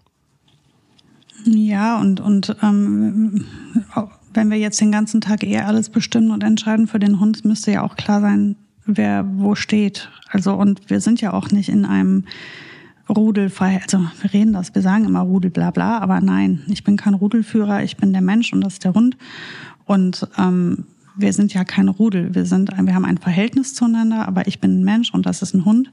[1.44, 3.46] Ja, und, und ähm,
[4.38, 7.72] wenn wir jetzt den ganzen Tag eher alles bestimmen und entscheiden für den Hund, müsste
[7.72, 8.54] ja auch klar sein,
[8.86, 10.08] wer wo steht.
[10.30, 12.24] Also, und wir sind ja auch nicht in einem
[13.08, 16.96] Rudelfreiheit, also wir reden das, wir sagen immer Rudel, bla bla, aber nein, ich bin
[16.96, 19.16] kein Rudelführer, ich bin der Mensch und das ist der Hund.
[19.86, 20.84] Und ähm,
[21.18, 22.34] wir sind ja kein Rudel.
[22.34, 25.52] Wir sind, wir haben ein Verhältnis zueinander, aber ich bin ein Mensch und das ist
[25.52, 25.90] ein Hund.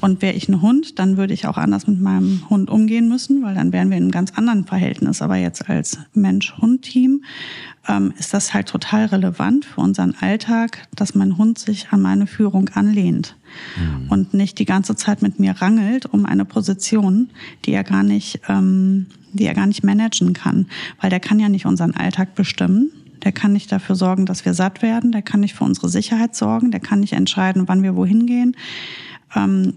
[0.00, 3.42] Und wäre ich ein Hund, dann würde ich auch anders mit meinem Hund umgehen müssen,
[3.42, 5.22] weil dann wären wir in einem ganz anderen Verhältnis.
[5.22, 7.22] Aber jetzt als Mensch-Hund-Team
[7.88, 12.26] ähm, ist das halt total relevant für unseren Alltag, dass mein Hund sich an meine
[12.26, 13.36] Führung anlehnt
[13.76, 14.10] mhm.
[14.10, 17.30] und nicht die ganze Zeit mit mir rangelt um eine Position,
[17.64, 20.66] die er gar nicht, ähm, die er gar nicht managen kann,
[21.00, 22.90] weil der kann ja nicht unseren Alltag bestimmen.
[23.24, 25.12] Der kann nicht dafür sorgen, dass wir satt werden.
[25.12, 26.70] Der kann nicht für unsere Sicherheit sorgen.
[26.70, 28.56] Der kann nicht entscheiden, wann wir wohin gehen.
[29.34, 29.74] Ähm,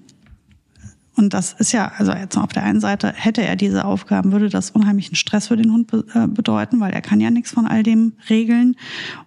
[1.16, 4.50] und das ist ja, also jetzt auf der einen Seite hätte er diese Aufgaben, würde
[4.50, 7.84] das unheimlichen Stress für den Hund äh, bedeuten, weil er kann ja nichts von all
[7.84, 8.76] dem regeln.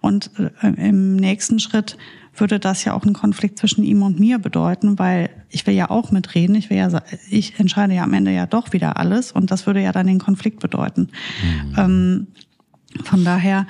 [0.01, 1.97] Und äh, im nächsten Schritt
[2.35, 5.89] würde das ja auch einen Konflikt zwischen ihm und mir bedeuten, weil ich will ja
[5.89, 6.55] auch mitreden.
[6.55, 6.89] Ich will ja,
[7.29, 10.19] ich entscheide ja am Ende ja doch wieder alles und das würde ja dann den
[10.19, 11.09] Konflikt bedeuten.
[11.43, 11.75] Mhm.
[11.77, 12.27] Ähm,
[13.03, 13.67] von daher,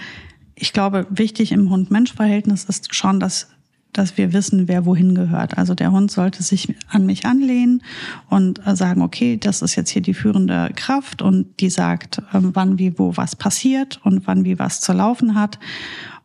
[0.55, 3.49] ich glaube, wichtig im Hund-Mensch-Verhältnis ist schon, dass
[3.95, 5.57] dass wir wissen, wer wohin gehört.
[5.57, 7.81] Also der Hund sollte sich an mich anlehnen
[8.29, 12.77] und sagen, okay, das ist jetzt hier die führende Kraft und die sagt, ähm, wann
[12.77, 15.59] wie wo was passiert und wann wie was zu laufen hat.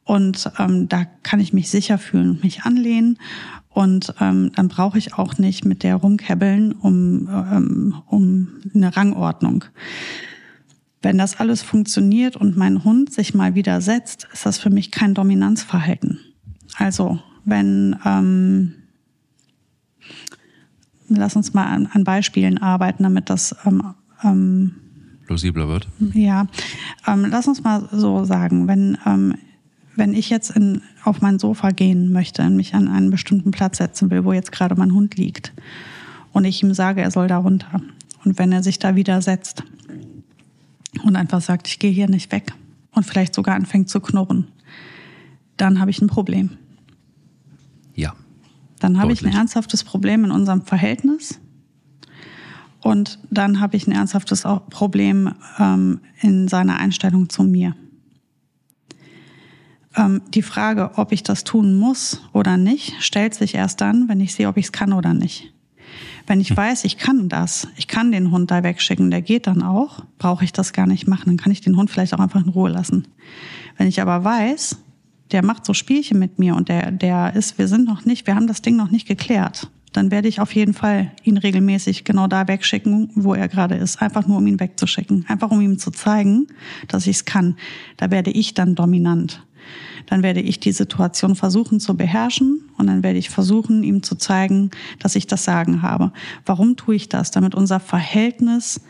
[0.02, 3.18] Und ähm, da kann ich mich sicher fühlen und mich anlehnen.
[3.68, 9.64] Und ähm, dann brauche ich auch nicht mit der rumkebbeln um, ähm, um eine Rangordnung.
[11.02, 15.14] Wenn das alles funktioniert und mein Hund sich mal widersetzt, ist das für mich kein
[15.14, 16.20] Dominanzverhalten.
[16.76, 18.74] Also wenn, ähm,
[21.08, 24.74] lass uns mal an, an Beispielen arbeiten, damit das ähm, ähm,
[25.26, 25.88] plausibler wird.
[26.12, 26.46] Ja,
[27.06, 29.34] ähm, lass uns mal so sagen, wenn ähm,
[29.96, 33.78] wenn ich jetzt in, auf mein Sofa gehen möchte und mich an einen bestimmten Platz
[33.78, 35.52] setzen will, wo jetzt gerade mein Hund liegt,
[36.32, 37.82] und ich ihm sage, er soll da runter,
[38.24, 39.64] und wenn er sich da wieder setzt
[41.03, 42.53] und einfach sagt, ich gehe hier nicht weg
[42.92, 44.48] und vielleicht sogar anfängt zu knurren,
[45.57, 46.50] dann habe ich ein Problem.
[47.94, 48.14] Ja.
[48.79, 51.38] Dann habe ich ein ernsthaftes Problem in unserem Verhältnis.
[52.81, 57.76] Und dann habe ich ein ernsthaftes Problem ähm, in seiner Einstellung zu mir.
[59.96, 64.20] Ähm, die Frage, ob ich das tun muss oder nicht, stellt sich erst dann, wenn
[64.20, 65.53] ich sehe, ob ich es kann oder nicht.
[66.26, 66.56] Wenn ich hm.
[66.56, 70.44] weiß, ich kann das, ich kann den Hund da wegschicken, der geht dann auch, brauche
[70.44, 71.24] ich das gar nicht machen.
[71.26, 73.09] Dann kann ich den Hund vielleicht auch einfach in Ruhe lassen.
[73.76, 74.78] Wenn ich aber weiß,
[75.33, 78.35] der macht so Spielchen mit mir und der, der ist, wir sind noch nicht, wir
[78.35, 82.26] haben das Ding noch nicht geklärt, dann werde ich auf jeden Fall ihn regelmäßig genau
[82.28, 84.00] da wegschicken, wo er gerade ist.
[84.00, 85.24] Einfach nur, um ihn wegzuschicken.
[85.28, 86.46] Einfach um ihm zu zeigen,
[86.87, 87.56] dass ich es kann.
[87.96, 89.44] Da werde ich dann dominant.
[90.06, 94.16] Dann werde ich die Situation versuchen zu beherrschen und dann werde ich versuchen, ihm zu
[94.16, 96.12] zeigen, dass ich das Sagen habe.
[96.46, 97.30] Warum tue ich das?
[97.30, 98.80] Damit unser Verhältnis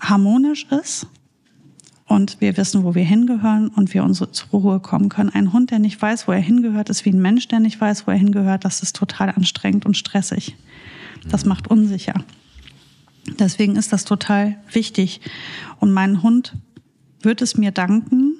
[0.00, 1.06] harmonisch ist
[2.06, 5.30] und wir wissen, wo wir hingehören und wir unsere zur Ruhe kommen können.
[5.30, 8.06] Ein Hund, der nicht weiß, wo er hingehört, ist wie ein Mensch, der nicht weiß,
[8.06, 8.64] wo er hingehört.
[8.64, 10.56] Das ist total anstrengend und stressig.
[11.28, 11.50] Das mhm.
[11.50, 12.14] macht unsicher.
[13.38, 15.20] Deswegen ist das total wichtig.
[15.80, 16.56] Und mein Hund
[17.22, 18.34] wird es mir danken,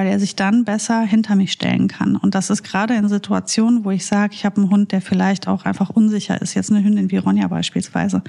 [0.00, 2.16] weil er sich dann besser hinter mich stellen kann.
[2.16, 5.46] Und das ist gerade in Situationen, wo ich sage, ich habe einen Hund, der vielleicht
[5.46, 6.54] auch einfach unsicher ist.
[6.54, 8.22] Jetzt eine Hündin wie Ronja beispielsweise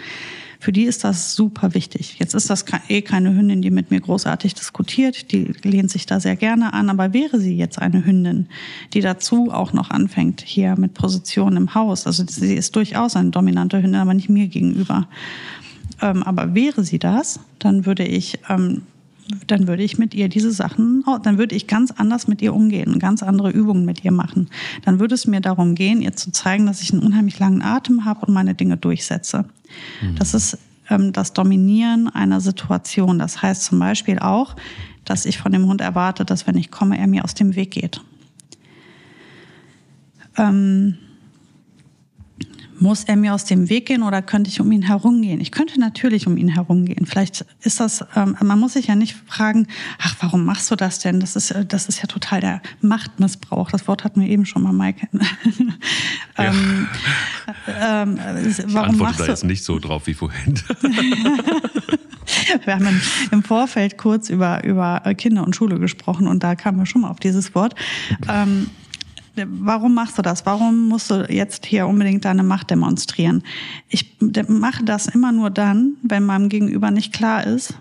[0.60, 2.18] für die ist das super wichtig.
[2.20, 6.20] Jetzt ist das eh keine Hündin, die mit mir großartig diskutiert, die lehnt sich da
[6.20, 8.48] sehr gerne an, aber wäre sie jetzt eine Hündin,
[8.94, 13.32] die dazu auch noch anfängt, hier mit Position im Haus, also sie ist durchaus eine
[13.32, 15.08] dominante Hündin, aber nicht mir gegenüber.
[16.00, 18.84] Ähm, aber wäre sie das, dann würde ich ähm,
[19.48, 23.00] dann würde ich mit ihr diese Sachen, dann würde ich ganz anders mit ihr umgehen,
[23.00, 24.50] ganz andere Übungen mit ihr machen.
[24.84, 28.06] Dann würde es mir darum gehen, ihr zu zeigen, dass ich einen unheimlich langen Atem
[28.06, 29.46] habe und meine Dinge durchsetze.
[30.02, 30.16] Mhm.
[30.16, 30.58] Das ist
[30.90, 33.20] ähm, das Dominieren einer Situation.
[33.20, 34.56] Das heißt zum Beispiel auch,
[35.06, 37.72] dass ich von dem Hund erwarte, dass wenn ich komme, er mir aus dem Weg
[37.72, 38.02] geht.
[40.38, 40.98] Ähm,
[42.82, 45.40] muss er mir aus dem Weg gehen oder könnte ich um ihn herumgehen?
[45.40, 47.06] Ich könnte natürlich um ihn herumgehen.
[47.06, 49.68] Vielleicht ist das, ähm, man muss sich ja nicht fragen,
[50.00, 51.20] ach, warum machst du das denn?
[51.20, 53.70] Das ist, äh, das ist ja total der Machtmissbrauch.
[53.70, 55.08] Das Wort hatten wir eben schon mal, Mike.
[56.38, 56.88] ähm,
[57.80, 60.60] ähm, ich warum antworte da jetzt nicht so drauf wie vorhin.
[62.66, 66.88] wir haben im Vorfeld kurz über, über Kinder und Schule gesprochen und da kamen wir
[66.88, 67.76] schon mal auf dieses Wort.
[68.28, 68.72] Ähm,
[69.36, 70.46] Warum machst du das?
[70.46, 73.44] Warum musst du jetzt hier unbedingt deine Macht demonstrieren?
[73.88, 74.18] Ich
[74.48, 77.76] mache das immer nur dann, wenn meinem Gegenüber nicht klar ist,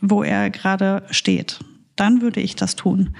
[0.00, 1.60] wo er gerade steht.
[1.96, 3.14] Dann würde ich das tun.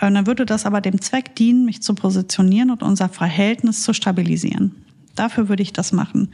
[0.00, 3.92] Und dann würde das aber dem Zweck dienen, mich zu positionieren und unser Verhältnis zu
[3.92, 4.74] stabilisieren.
[5.14, 6.30] Dafür würde ich das machen.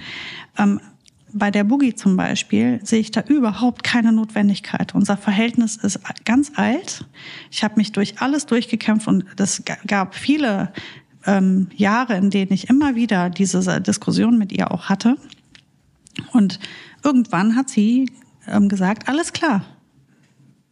[1.38, 4.94] Bei der Boogie zum Beispiel sehe ich da überhaupt keine Notwendigkeit.
[4.94, 7.04] Unser Verhältnis ist ganz alt.
[7.50, 10.72] Ich habe mich durch alles durchgekämpft und es gab viele
[11.26, 15.18] ähm, Jahre, in denen ich immer wieder diese Diskussion mit ihr auch hatte.
[16.32, 16.58] Und
[17.04, 18.10] irgendwann hat sie
[18.46, 19.62] ähm, gesagt, alles klar,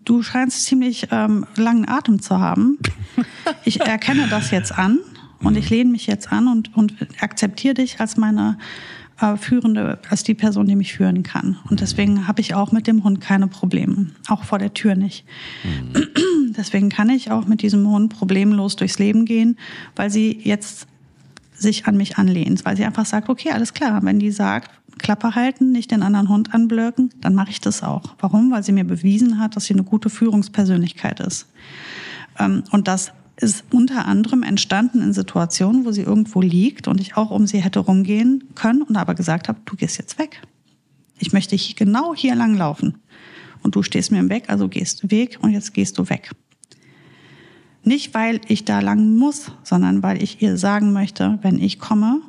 [0.07, 2.79] du scheinst ziemlich ähm, langen Atem zu haben.
[3.67, 4.99] Ich erkenne das jetzt an
[5.41, 8.57] und ich lehne mich jetzt an und, und akzeptiere dich als meine
[9.21, 11.57] äh, Führende, als die Person, die mich führen kann.
[11.71, 15.25] Und deswegen habe ich auch mit dem Hund keine Probleme, auch vor der Tür nicht.
[15.65, 16.55] Mhm.
[16.57, 19.57] Deswegen kann ich auch mit diesem Hund problemlos durchs Leben gehen,
[19.97, 20.87] weil sie jetzt
[21.53, 25.35] sich an mich anlehnt, weil sie einfach sagt, okay, alles klar, wenn die sagt, Klappe
[25.35, 28.15] halten, nicht den anderen Hund anblöken, dann mache ich das auch.
[28.21, 28.51] Warum?
[28.53, 31.49] Weil sie mir bewiesen hat, dass sie eine gute Führungspersönlichkeit ist.
[32.39, 37.17] Ähm, und das ist unter anderem entstanden in Situationen, wo sie irgendwo liegt und ich
[37.17, 40.41] auch um sie hätte rumgehen können und aber gesagt habe, du gehst jetzt weg.
[41.19, 42.99] Ich möchte hier, genau hier lang laufen.
[43.63, 46.31] Und du stehst mir im Weg, also gehst du weg und jetzt gehst du weg.
[47.83, 52.21] Nicht, weil ich da lang muss, sondern weil ich ihr sagen möchte, wenn ich komme,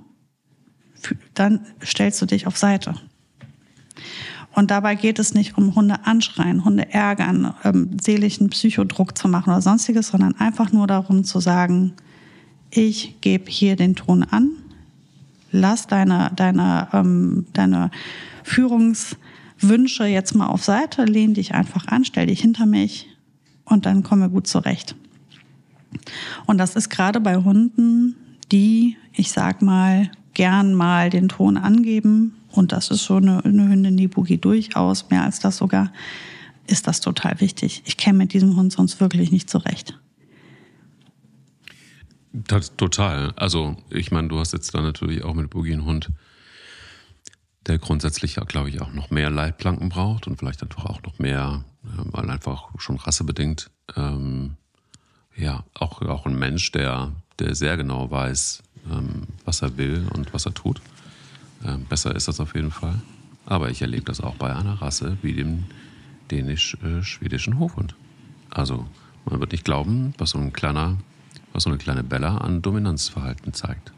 [1.34, 2.96] dann stellst du dich auf Seite.
[4.56, 9.50] Und dabei geht es nicht um Hunde anschreien, Hunde ärgern, ähm, seelischen Psychodruck zu machen
[9.50, 11.94] oder sonstiges, sondern einfach nur darum zu sagen,
[12.72, 14.52] ich gebe hier den Ton an,
[15.52, 17.92] lass deine, deine, ähm, deine
[18.44, 23.10] Führungswünsche jetzt mal auf Seite, lehn dich einfach an, stell dich hinter mich
[23.66, 24.96] und dann kommen wir gut zurecht.
[26.46, 28.16] Und das ist gerade bei Hunden,
[28.54, 33.68] die, ich sag mal, gern mal den Ton angeben, und das ist so eine, eine
[33.70, 35.92] Hündin, die Boogie durchaus, mehr als das sogar,
[36.68, 37.84] ist das total wichtig.
[37.86, 40.00] Ich käme mit diesem Hund sonst wirklich nicht zurecht.
[42.78, 43.32] Total.
[43.36, 46.10] Also, ich meine, du hast jetzt da natürlich auch mit Boogie einen Hund,
[47.66, 51.64] der grundsätzlich glaube ich, auch noch mehr Leitplanken braucht und vielleicht einfach auch noch mehr,
[51.82, 54.58] weil einfach schon rassebedingt, ähm,
[55.36, 60.34] ja, auch, auch ein Mensch, der, der sehr genau weiß, ähm, was er will und
[60.34, 60.82] was er tut.
[61.66, 63.02] Ähm, besser ist das auf jeden Fall.
[63.46, 65.66] Aber ich erlebe das auch bei einer Rasse wie dem
[66.32, 67.96] dänisch-schwedischen Hofhund.
[68.50, 68.86] Also
[69.26, 70.98] man wird nicht glauben, was so ein kleiner,
[71.54, 73.92] was so eine kleine Bella an Dominanzverhalten zeigt.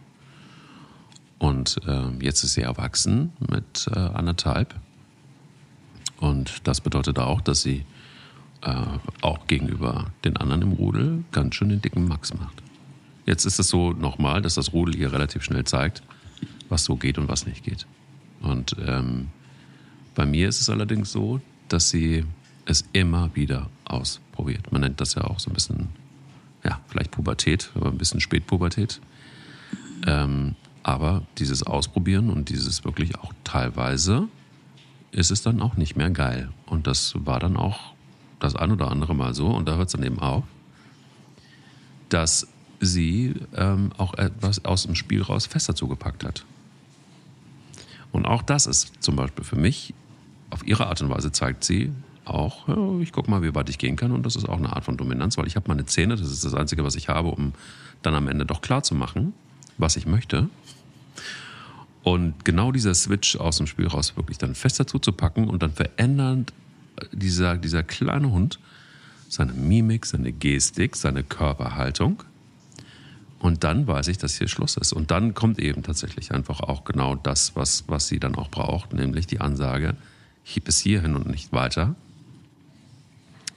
[1.40, 4.76] Und äh, jetzt ist sie erwachsen mit äh, anderthalb.
[6.20, 7.86] Und das bedeutet auch, dass sie
[8.64, 8.84] äh,
[9.22, 12.64] auch gegenüber den anderen im Rudel ganz schön den dicken Max macht.
[13.26, 16.02] Jetzt ist es so nochmal, dass das Rudel hier relativ schnell zeigt,
[16.70, 17.86] was so geht und was nicht geht.
[18.42, 19.30] Und ähm,
[20.16, 22.26] bei mir ist es allerdings so, dass sie
[22.66, 24.72] es immer wieder ausprobiert.
[24.72, 25.90] Man nennt das ja auch so ein bisschen,
[26.64, 29.00] ja, vielleicht Pubertät, aber ein bisschen Spätpubertät.
[30.06, 34.28] Ähm, aber dieses Ausprobieren und dieses wirklich auch teilweise
[35.12, 36.50] ist es dann auch nicht mehr geil.
[36.66, 37.94] Und das war dann auch
[38.40, 40.44] das ein oder andere Mal so, und da hört es dann eben auf,
[42.10, 42.48] dass
[42.80, 46.46] sie ähm, auch etwas aus dem Spiel raus fester zugepackt hat.
[48.18, 49.94] Und auch das ist zum Beispiel für mich,
[50.50, 51.92] auf ihre Art und Weise zeigt sie
[52.26, 52.68] auch,
[53.00, 54.12] ich gucke mal, wie weit ich gehen kann.
[54.12, 56.44] Und das ist auch eine Art von Dominanz, weil ich habe meine Zähne, das ist
[56.44, 57.54] das Einzige, was ich habe, um
[58.02, 59.34] dann am Ende doch klar zu machen,
[59.78, 60.50] was ich möchte.
[62.02, 66.54] Und genau dieser Switch aus dem Spiel raus wirklich dann fester zuzupacken und dann verändert
[67.12, 68.60] dieser, dieser kleine Hund
[69.30, 72.24] seine Mimik, seine Gestik, seine Körperhaltung
[73.40, 74.94] und dann weiß ich, dass hier Schluss ist.
[74.94, 78.94] Und dann kommt eben tatsächlich einfach auch genau das, was, was sie dann auch braucht,
[78.94, 79.96] nämlich die Ansage,
[80.64, 81.96] bis hierhin und nicht weiter.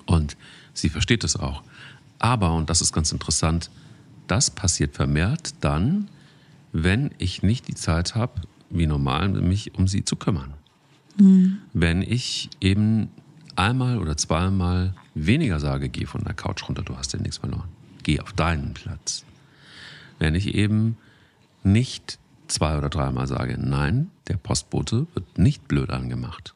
[0.07, 0.37] Und
[0.75, 1.63] sie versteht es auch.
[2.19, 3.71] Aber, und das ist ganz interessant,
[4.27, 6.09] das passiert vermehrt dann,
[6.73, 10.53] wenn ich nicht die Zeit habe, wie normal, mich um sie zu kümmern.
[11.17, 11.59] Mhm.
[11.73, 13.09] Wenn ich eben
[13.57, 17.69] einmal oder zweimal weniger sage, geh von der Couch runter, du hast ja nichts verloren.
[18.03, 19.25] Geh auf deinen Platz
[20.21, 20.97] wenn ich eben
[21.65, 26.55] nicht zwei oder dreimal sage, nein, der Postbote wird nicht blöd angemacht.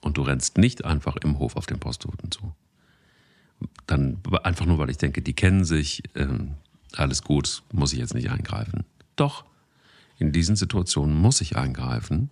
[0.00, 2.52] Und du rennst nicht einfach im Hof auf den Postboten zu.
[3.86, 6.28] Dann einfach nur, weil ich denke, die kennen sich, äh,
[6.94, 8.84] alles gut, muss ich jetzt nicht eingreifen.
[9.16, 9.44] Doch,
[10.18, 12.30] in diesen Situationen muss ich eingreifen.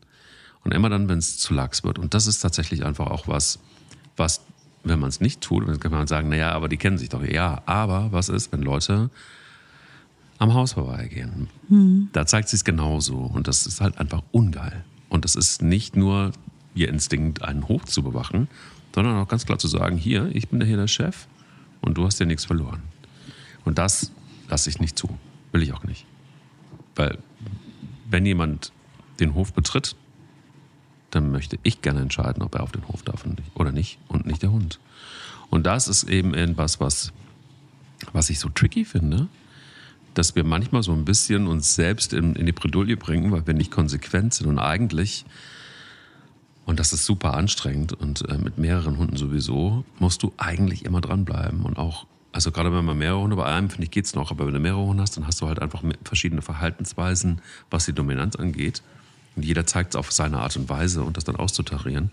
[0.62, 1.98] Und immer dann, wenn es zu lax wird.
[1.98, 3.58] Und das ist tatsächlich einfach auch was,
[4.16, 4.42] was,
[4.82, 7.22] wenn man es nicht tut, dann kann man sagen, naja, aber die kennen sich doch.
[7.24, 9.10] Ja, aber was ist, wenn Leute
[10.44, 11.48] am Haus vorbeigehen.
[11.68, 12.08] Mhm.
[12.12, 13.16] Da zeigt sich es genauso.
[13.16, 14.84] Und das ist halt einfach ungeil.
[15.08, 16.32] Und das ist nicht nur
[16.74, 18.48] ihr Instinkt, einen Hof zu bewachen,
[18.94, 21.26] sondern auch ganz klar zu sagen, hier, ich bin hier der Chef
[21.80, 22.82] und du hast ja nichts verloren.
[23.64, 24.12] Und das
[24.48, 25.08] lasse ich nicht zu.
[25.52, 26.06] Will ich auch nicht.
[26.94, 27.18] Weil
[28.08, 28.72] wenn jemand
[29.20, 29.96] den Hof betritt
[31.14, 34.42] dann möchte ich gerne entscheiden, ob er auf den Hof darf oder nicht und nicht
[34.42, 34.80] der Hund.
[35.48, 37.12] Und das ist eben etwas, was,
[38.12, 39.28] was ich so tricky finde,
[40.14, 43.54] dass wir manchmal so ein bisschen uns selbst in, in die Bredouille bringen, weil wir
[43.54, 45.24] nicht konsequent sind und eigentlich,
[46.64, 51.00] und das ist super anstrengend und äh, mit mehreren Hunden sowieso, musst du eigentlich immer
[51.00, 54.16] dranbleiben und auch also gerade wenn man mehrere Hunde, bei einem finde ich geht es
[54.16, 57.84] noch, aber wenn du mehrere Hunde hast, dann hast du halt einfach verschiedene Verhaltensweisen, was
[57.84, 58.82] die Dominanz angeht.
[59.36, 62.10] Und jeder zeigt es auf seine Art und Weise und das dann auszutarieren,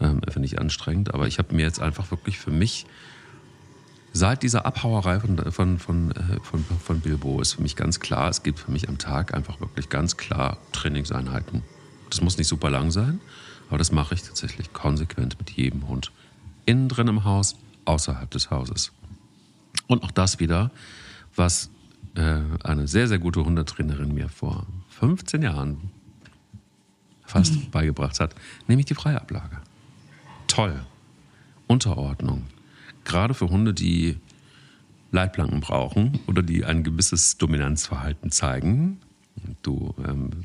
[0.00, 1.12] ähm, finde ich anstrengend.
[1.14, 2.86] Aber ich habe mir jetzt einfach wirklich für mich
[4.12, 8.28] Seit dieser Abhauerei von, von, von, äh, von, von Bilbo ist für mich ganz klar,
[8.28, 11.62] es gibt für mich am Tag einfach wirklich ganz klar Trainingseinheiten.
[12.08, 13.20] Das muss nicht super lang sein,
[13.68, 16.10] aber das mache ich tatsächlich konsequent mit jedem Hund.
[16.66, 18.92] Innen drin im Haus, außerhalb des Hauses.
[19.86, 20.72] Und auch das wieder,
[21.36, 21.70] was
[22.16, 25.90] äh, eine sehr, sehr gute Hundetrainerin mir vor 15 Jahren
[27.24, 27.70] fast mhm.
[27.70, 28.34] beigebracht hat,
[28.66, 29.58] nämlich die freie Ablage.
[30.48, 30.84] Toll.
[31.68, 32.46] Unterordnung
[33.10, 34.16] gerade für Hunde, die
[35.10, 39.00] Leitplanken brauchen oder die ein gewisses Dominanzverhalten zeigen.
[39.62, 40.44] Du, ähm,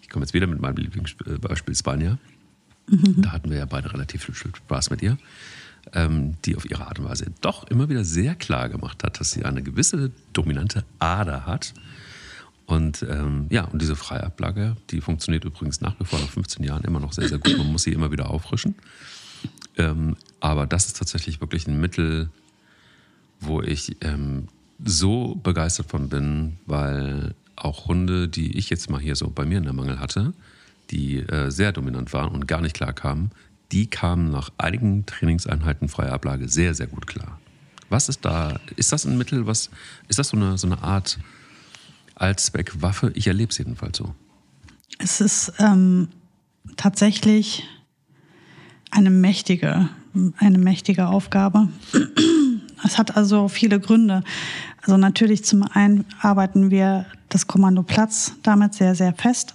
[0.00, 2.18] ich komme jetzt wieder mit meinem Lieblingsbeispiel Spanier.
[2.88, 5.18] Da hatten wir ja beide relativ viel Spaß mit ihr.
[5.92, 9.32] Ähm, die auf ihre Art und Weise doch immer wieder sehr klar gemacht hat, dass
[9.32, 11.74] sie eine gewisse dominante Ader hat.
[12.66, 16.84] Und ähm, ja, und diese Freiablage, die funktioniert übrigens nach wie vor nach 15 Jahren
[16.84, 17.58] immer noch sehr, sehr gut.
[17.58, 18.76] Man muss sie immer wieder auffrischen.
[19.76, 22.30] Ähm, aber das ist tatsächlich wirklich ein Mittel,
[23.40, 24.48] wo ich ähm,
[24.84, 29.58] so begeistert von bin, weil auch Hunde, die ich jetzt mal hier so bei mir
[29.58, 30.32] in der Mangel hatte,
[30.90, 33.30] die äh, sehr dominant waren und gar nicht klar kamen,
[33.70, 37.40] die kamen nach einigen Trainingseinheiten freier Ablage sehr, sehr gut klar.
[37.88, 38.58] Was ist da?
[38.76, 39.70] Ist das ein Mittel, was,
[40.08, 41.18] ist das so eine, so eine Art
[42.14, 43.12] Allzweckwaffe?
[43.14, 44.14] Ich erlebe es jedenfalls so.
[44.98, 46.08] Es ist ähm,
[46.76, 47.64] tatsächlich
[48.92, 49.88] eine mächtige,
[50.36, 51.68] eine mächtige Aufgabe.
[52.84, 54.22] Es hat also viele Gründe.
[54.82, 59.54] Also natürlich zum einen arbeiten wir das Kommando Platz damit sehr, sehr fest.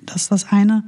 [0.00, 0.84] Das ist das eine.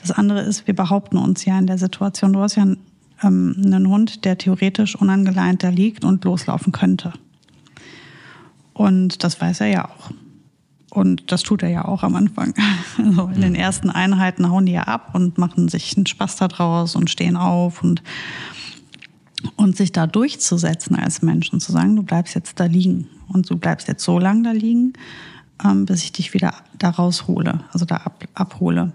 [0.00, 2.78] Das andere ist, wir behaupten uns ja in der Situation, du hast ja einen,
[3.22, 7.12] ähm, einen Hund, der theoretisch unangeleint da liegt und loslaufen könnte.
[8.72, 10.10] Und das weiß er ja auch.
[10.96, 12.54] Und das tut er ja auch am Anfang.
[12.98, 13.58] Also in den mhm.
[13.58, 17.82] ersten Einheiten hauen die ja ab und machen sich einen Spaß daraus und stehen auf
[17.82, 18.02] und,
[19.56, 23.50] und sich da durchzusetzen als Mensch und zu sagen, du bleibst jetzt da liegen und
[23.50, 24.94] du bleibst jetzt so lange da liegen,
[25.62, 28.92] ähm, bis ich dich wieder da raushole, also da ab, abhole.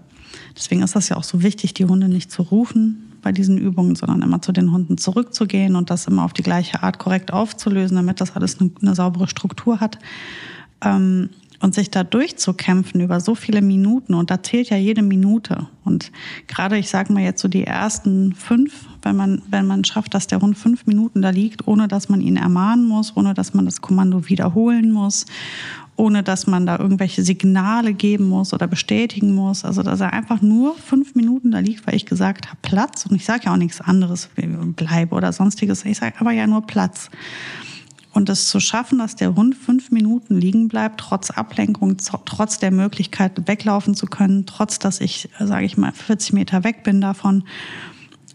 [0.56, 3.94] Deswegen ist das ja auch so wichtig, die Hunde nicht zu rufen bei diesen Übungen,
[3.94, 7.96] sondern immer zu den Hunden zurückzugehen und das immer auf die gleiche Art korrekt aufzulösen,
[7.96, 10.00] damit das alles eine, eine saubere Struktur hat.
[10.84, 11.30] Ähm,
[11.62, 14.14] und sich da durchzukämpfen über so viele Minuten.
[14.14, 15.68] Und da zählt ja jede Minute.
[15.84, 16.10] Und
[16.48, 20.26] gerade ich sage mal jetzt so die ersten fünf, wenn man wenn man schafft, dass
[20.26, 23.64] der Hund fünf Minuten da liegt, ohne dass man ihn ermahnen muss, ohne dass man
[23.64, 25.24] das Kommando wiederholen muss,
[25.94, 30.42] ohne dass man da irgendwelche Signale geben muss oder bestätigen muss, also dass er einfach
[30.42, 33.06] nur fünf Minuten da liegt, weil ich gesagt habe Platz.
[33.06, 34.30] Und ich sage ja auch nichts anderes,
[34.74, 37.08] bleibe oder sonstiges, ich sage aber ja nur Platz.
[38.12, 42.70] Und es zu schaffen, dass der Hund fünf Minuten liegen bleibt, trotz Ablenkung, trotz der
[42.70, 47.44] Möglichkeit weglaufen zu können, trotz dass ich, sage ich mal, 40 Meter weg bin davon,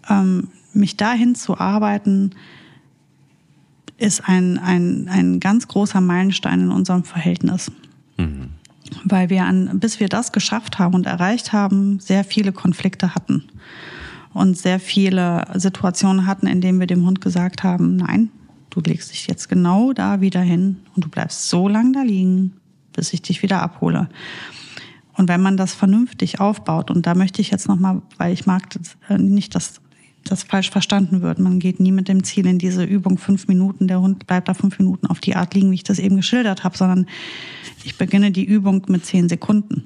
[0.10, 2.32] ähm, mich dahin zu arbeiten,
[3.98, 7.72] ist ein, ein, ein ganz großer Meilenstein in unserem Verhältnis.
[8.18, 8.50] Mhm.
[9.04, 13.44] Weil wir an, bis wir das geschafft haben und erreicht haben, sehr viele Konflikte hatten
[14.34, 18.30] und sehr viele Situationen hatten, in denen wir dem Hund gesagt haben, nein,
[18.70, 22.54] Du legst dich jetzt genau da wieder hin und du bleibst so lange da liegen,
[22.94, 24.10] bis ich dich wieder abhole.
[25.14, 28.70] Und wenn man das vernünftig aufbaut, und da möchte ich jetzt nochmal, weil ich mag
[28.70, 29.82] das, äh, nicht, dass
[30.30, 31.40] das falsch verstanden wird.
[31.40, 34.54] Man geht nie mit dem Ziel in diese Übung fünf Minuten, der Hund bleibt da
[34.54, 37.08] fünf Minuten auf die Art liegen, wie ich das eben geschildert habe, sondern
[37.84, 39.86] ich beginne die Übung mit zehn Sekunden.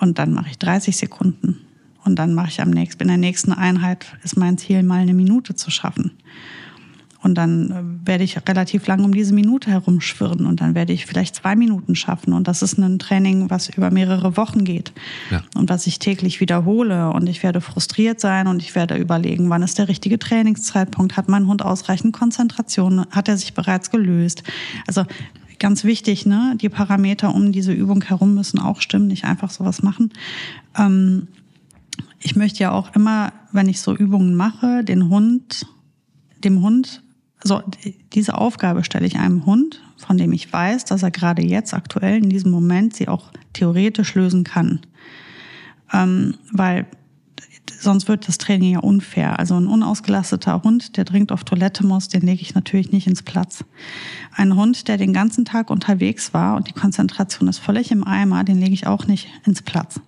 [0.00, 1.60] Und dann mache ich 30 Sekunden.
[2.04, 5.14] Und dann mache ich am nächsten, in der nächsten Einheit ist mein Ziel, mal eine
[5.14, 6.12] Minute zu schaffen.
[7.24, 11.06] Und dann äh, werde ich relativ lang um diese Minute herumschwirren und dann werde ich
[11.06, 12.34] vielleicht zwei Minuten schaffen.
[12.34, 14.92] Und das ist ein Training, was über mehrere Wochen geht
[15.30, 15.42] ja.
[15.54, 17.10] und was ich täglich wiederhole.
[17.10, 21.16] Und ich werde frustriert sein und ich werde überlegen, wann ist der richtige Trainingszeitpunkt?
[21.16, 23.06] Hat mein Hund ausreichend Konzentration?
[23.10, 24.42] Hat er sich bereits gelöst?
[24.86, 25.04] Also
[25.58, 26.56] ganz wichtig, ne?
[26.60, 30.12] Die Parameter um diese Übung herum müssen auch stimmen, nicht einfach sowas machen.
[30.76, 31.28] Ähm,
[32.20, 35.66] ich möchte ja auch immer, wenn ich so Übungen mache, den Hund,
[36.42, 37.02] dem Hund
[37.44, 37.62] so,
[38.14, 42.16] diese Aufgabe stelle ich einem Hund, von dem ich weiß, dass er gerade jetzt aktuell
[42.16, 44.80] in diesem Moment sie auch theoretisch lösen kann.
[45.92, 46.86] Ähm, weil
[47.78, 49.38] sonst wird das Training ja unfair.
[49.38, 53.22] Also ein unausgelasteter Hund, der dringend auf Toilette muss, den lege ich natürlich nicht ins
[53.22, 53.62] Platz.
[54.34, 58.42] Ein Hund, der den ganzen Tag unterwegs war und die Konzentration ist völlig im Eimer,
[58.44, 60.00] den lege ich auch nicht ins Platz.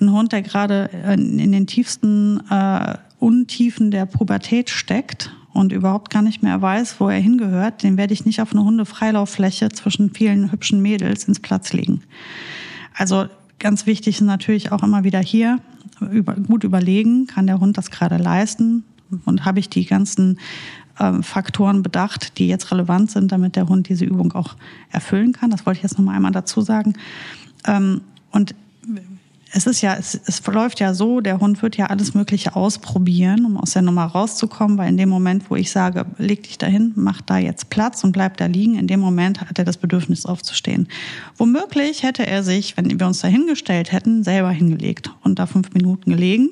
[0.00, 6.20] Ein Hund, der gerade in den tiefsten äh, Untiefen der Pubertät steckt und überhaupt gar
[6.20, 10.52] nicht mehr weiß, wo er hingehört, den werde ich nicht auf eine Hundefreilauffläche zwischen vielen
[10.52, 12.02] hübschen Mädels ins Platz legen.
[12.94, 13.24] Also
[13.58, 15.58] ganz wichtig ist natürlich auch immer wieder hier
[16.12, 18.84] über, gut überlegen, kann der Hund das gerade leisten
[19.24, 20.38] und habe ich die ganzen
[20.98, 24.56] äh, Faktoren bedacht, die jetzt relevant sind, damit der Hund diese Übung auch
[24.90, 25.50] erfüllen kann.
[25.50, 26.94] Das wollte ich jetzt noch mal einmal dazu sagen.
[27.66, 28.54] Ähm, und
[29.52, 33.44] es ist ja, es, es verläuft ja so, der Hund wird ja alles Mögliche ausprobieren,
[33.44, 36.92] um aus der Nummer rauszukommen, weil in dem Moment, wo ich sage, leg dich dahin,
[36.96, 40.26] mach da jetzt Platz und bleib da liegen, in dem Moment hat er das Bedürfnis
[40.26, 40.88] aufzustehen.
[41.36, 45.72] Womöglich hätte er sich, wenn wir uns da hingestellt hätten, selber hingelegt und da fünf
[45.72, 46.50] Minuten gelegen.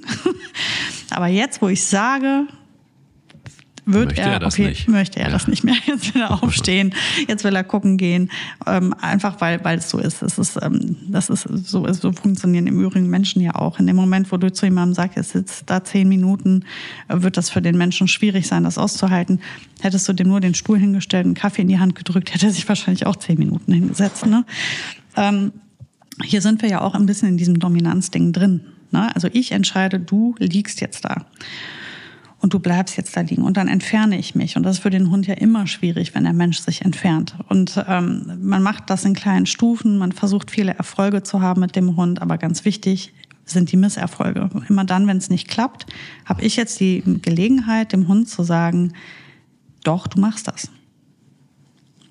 [1.10, 2.46] Aber jetzt, wo ich sage,
[3.86, 4.88] wird möchte er, er das okay, nicht.
[4.88, 5.32] möchte er Ja.
[5.32, 5.74] das nicht mehr.
[5.86, 6.94] Jetzt will er aufstehen,
[7.28, 8.30] jetzt will er gucken gehen.
[8.66, 10.22] Ähm, einfach weil, weil es so ist.
[10.22, 13.78] Es ist, ähm, das ist so, so funktionieren im Übrigen Menschen ja auch.
[13.78, 16.64] In dem Moment, wo du zu jemandem sagst, es sitzt da zehn Minuten,
[17.08, 19.40] äh, wird das für den Menschen schwierig sein, das auszuhalten.
[19.80, 22.52] Hättest du dem nur den Stuhl hingestellt, einen Kaffee in die Hand gedrückt, hätte er
[22.52, 24.26] sich wahrscheinlich auch zehn Minuten hingesetzt.
[24.26, 24.44] Ne?
[25.16, 25.52] Ähm,
[26.22, 28.60] hier sind wir ja auch ein bisschen in diesem Dominanzding drin.
[28.92, 29.14] Ne?
[29.14, 31.26] Also ich entscheide, du liegst jetzt da
[32.44, 34.58] und du bleibst jetzt da liegen und dann entferne ich mich.
[34.58, 37.34] Und das ist für den Hund ja immer schwierig, wenn der Mensch sich entfernt.
[37.48, 41.74] Und ähm, man macht das in kleinen Stufen, man versucht viele Erfolge zu haben mit
[41.74, 43.14] dem Hund, aber ganz wichtig
[43.46, 44.50] sind die Misserfolge.
[44.68, 45.86] Immer dann, wenn es nicht klappt,
[46.26, 48.92] habe ich jetzt die Gelegenheit, dem Hund zu sagen,
[49.82, 50.68] doch, du machst das.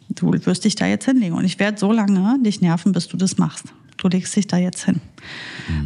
[0.10, 1.36] Du wirst dich da jetzt hinlegen.
[1.36, 3.66] Und ich werde so lange dich nerven, bis du das machst.
[3.98, 5.00] Du legst dich da jetzt hin.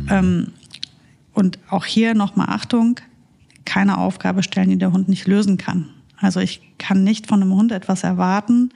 [0.09, 0.53] Ähm,
[1.33, 3.01] und auch hier nochmal Achtung,
[3.67, 5.89] keine Aufgabe stellen, die der Hund nicht lösen kann.
[6.19, 8.71] Also ich kann nicht von einem Hund etwas erwarten,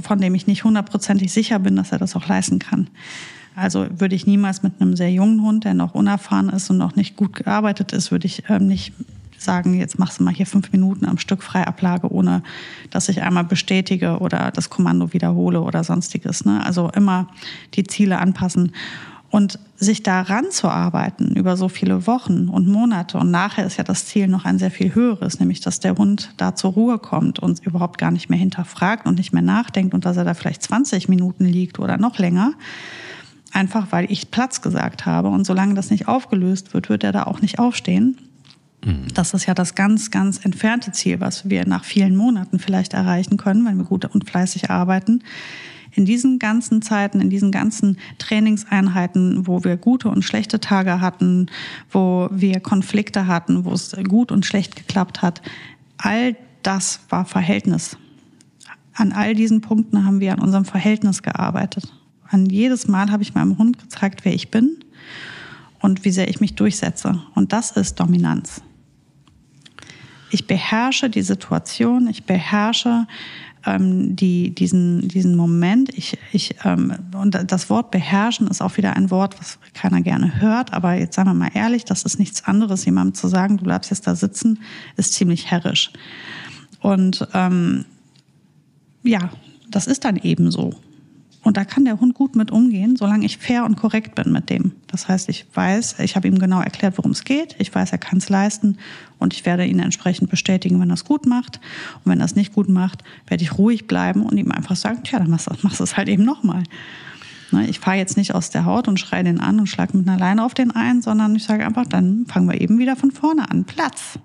[0.00, 2.88] von dem ich nicht hundertprozentig sicher bin, dass er das auch leisten kann.
[3.54, 6.96] Also würde ich niemals mit einem sehr jungen Hund, der noch unerfahren ist und noch
[6.96, 8.94] nicht gut gearbeitet ist, würde ich ähm, nicht
[9.36, 12.42] sagen, jetzt machst du mal hier fünf Minuten am Stück Freiablage, ohne
[12.90, 16.44] dass ich einmal bestätige oder das Kommando wiederhole oder sonstiges.
[16.44, 16.64] Ne?
[16.64, 17.28] Also immer
[17.74, 18.72] die Ziele anpassen
[19.30, 23.16] und sich daran zu arbeiten über so viele Wochen und Monate.
[23.16, 26.32] Und nachher ist ja das Ziel noch ein sehr viel höheres, nämlich dass der Hund
[26.36, 30.04] da zur Ruhe kommt und überhaupt gar nicht mehr hinterfragt und nicht mehr nachdenkt und
[30.04, 32.54] dass er da vielleicht 20 Minuten liegt oder noch länger.
[33.52, 35.28] Einfach weil ich Platz gesagt habe.
[35.28, 38.16] Und solange das nicht aufgelöst wird, wird er da auch nicht aufstehen.
[39.14, 43.36] Das ist ja das ganz, ganz entfernte Ziel, was wir nach vielen Monaten vielleicht erreichen
[43.36, 45.22] können, wenn wir gut und fleißig arbeiten.
[45.92, 51.46] In diesen ganzen Zeiten, in diesen ganzen Trainingseinheiten, wo wir gute und schlechte Tage hatten,
[51.90, 55.42] wo wir Konflikte hatten, wo es gut und schlecht geklappt hat,
[55.98, 57.96] all das war Verhältnis.
[58.94, 61.92] An all diesen Punkten haben wir an unserem Verhältnis gearbeitet.
[62.28, 64.76] An jedes Mal habe ich meinem Hund gezeigt, wer ich bin
[65.80, 67.22] und wie sehr ich mich durchsetze.
[67.34, 68.62] Und das ist Dominanz.
[70.30, 73.06] Ich beherrsche die Situation, ich beherrsche
[73.66, 75.90] ähm, die, diesen, diesen Moment.
[75.96, 80.40] Ich, ich, ähm, und das Wort beherrschen ist auch wieder ein Wort, was keiner gerne
[80.40, 80.72] hört.
[80.72, 82.84] Aber jetzt sagen wir mal ehrlich, das ist nichts anderes.
[82.84, 84.60] Jemandem zu sagen, du bleibst jetzt da sitzen,
[84.96, 85.90] ist ziemlich herrisch.
[86.80, 87.84] Und ähm,
[89.02, 89.30] ja,
[89.70, 90.74] das ist dann eben so.
[91.42, 94.50] Und da kann der Hund gut mit umgehen, solange ich fair und korrekt bin mit
[94.50, 94.72] dem.
[94.88, 97.56] Das heißt, ich weiß, ich habe ihm genau erklärt, worum es geht.
[97.58, 98.76] Ich weiß, er kann es leisten
[99.18, 101.58] und ich werde ihn entsprechend bestätigen, wenn er es gut macht.
[102.04, 105.02] Und wenn er es nicht gut macht, werde ich ruhig bleiben und ihm einfach sagen,
[105.02, 106.62] tja, dann machst du machst du es halt eben nochmal.
[107.52, 110.06] Ne, Ich fahre jetzt nicht aus der Haut und schreie den an und schlage mit
[110.06, 113.10] einer Leine auf den ein, sondern ich sage einfach, dann fangen wir eben wieder von
[113.12, 113.64] vorne an.
[113.64, 114.18] Platz.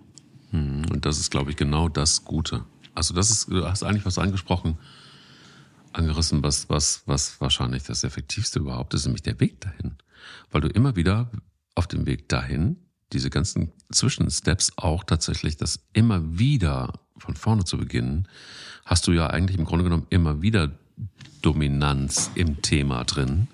[0.52, 2.64] Und das ist, glaube ich, genau das Gute.
[2.94, 4.78] Also das ist, du hast eigentlich was angesprochen,
[5.96, 9.96] angerissen, was, was, was wahrscheinlich das Effektivste überhaupt ist, nämlich der Weg dahin.
[10.52, 11.32] Weil du immer wieder
[11.76, 12.78] auf dem Weg dahin,
[13.14, 18.28] diese ganzen Zwischensteps auch tatsächlich, das immer wieder von vorne zu beginnen,
[18.86, 20.72] hast du ja eigentlich im Grunde genommen immer wieder
[21.42, 23.48] Dominanz im Thema drin,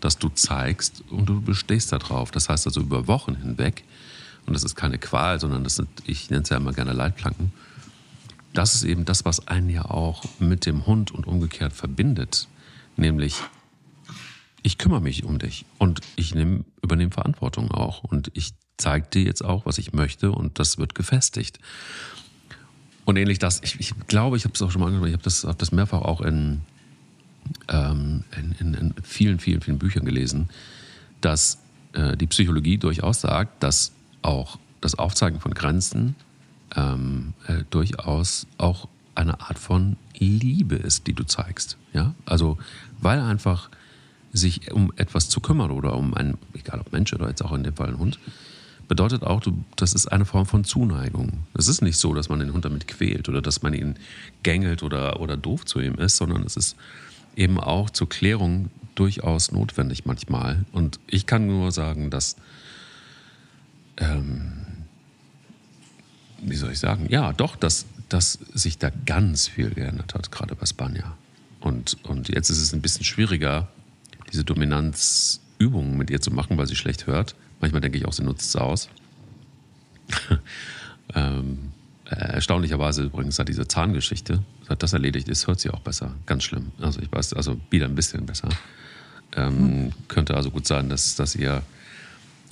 [0.00, 2.30] dass du zeigst und du bestehst darauf.
[2.30, 3.84] Das heißt also über Wochen hinweg,
[4.46, 7.52] und das ist keine Qual, sondern das sind, ich nenne es ja immer gerne Leitplanken,
[8.52, 12.48] das ist eben das, was einen ja auch mit dem Hund und umgekehrt verbindet.
[12.96, 13.36] Nämlich,
[14.62, 18.02] ich kümmere mich um dich und ich nehm, übernehme Verantwortung auch.
[18.04, 21.58] Und ich zeige dir jetzt auch, was ich möchte und das wird gefestigt.
[23.04, 25.24] Und ähnlich das, ich, ich glaube, ich habe es auch schon mal angesprochen, ich habe
[25.24, 26.60] das, hab das mehrfach auch in,
[27.68, 30.50] ähm, in, in, in vielen, vielen, vielen Büchern gelesen,
[31.20, 31.58] dass
[31.92, 33.92] äh, die Psychologie durchaus sagt, dass
[34.22, 36.16] auch das Aufzeigen von Grenzen
[36.76, 41.76] ähm, äh, durchaus auch eine Art von Liebe ist, die du zeigst.
[41.92, 42.14] Ja?
[42.24, 42.58] Also,
[43.00, 43.70] weil einfach
[44.32, 47.64] sich um etwas zu kümmern oder um einen, egal ob Mensch oder jetzt auch in
[47.64, 48.18] dem Fall ein Hund,
[48.86, 51.44] bedeutet auch, du, das ist eine Form von Zuneigung.
[51.54, 53.96] Es ist nicht so, dass man den Hund damit quält oder dass man ihn
[54.42, 56.76] gängelt oder, oder doof zu ihm ist, sondern es ist
[57.36, 60.64] eben auch zur Klärung durchaus notwendig manchmal.
[60.72, 62.36] Und ich kann nur sagen, dass,
[63.98, 64.66] ähm,
[66.40, 70.54] wie soll ich sagen, ja, doch, dass, dass sich da ganz viel geändert hat, gerade
[70.54, 71.16] bei Spanja.
[71.60, 73.68] Und, und jetzt ist es ein bisschen schwieriger,
[74.32, 77.34] diese Dominanzübungen mit ihr zu machen, weil sie schlecht hört.
[77.60, 78.88] Manchmal denke ich auch, sie nutzt es aus.
[81.14, 81.72] ähm,
[82.04, 86.14] äh, erstaunlicherweise übrigens seit diese Zahngeschichte, seit das erledigt ist, hört sie auch besser.
[86.26, 86.72] Ganz schlimm.
[86.80, 88.48] Also ich weiß, also wieder ein bisschen besser.
[89.36, 89.92] Ähm, mhm.
[90.06, 91.62] Könnte also gut sein, dass, dass ihr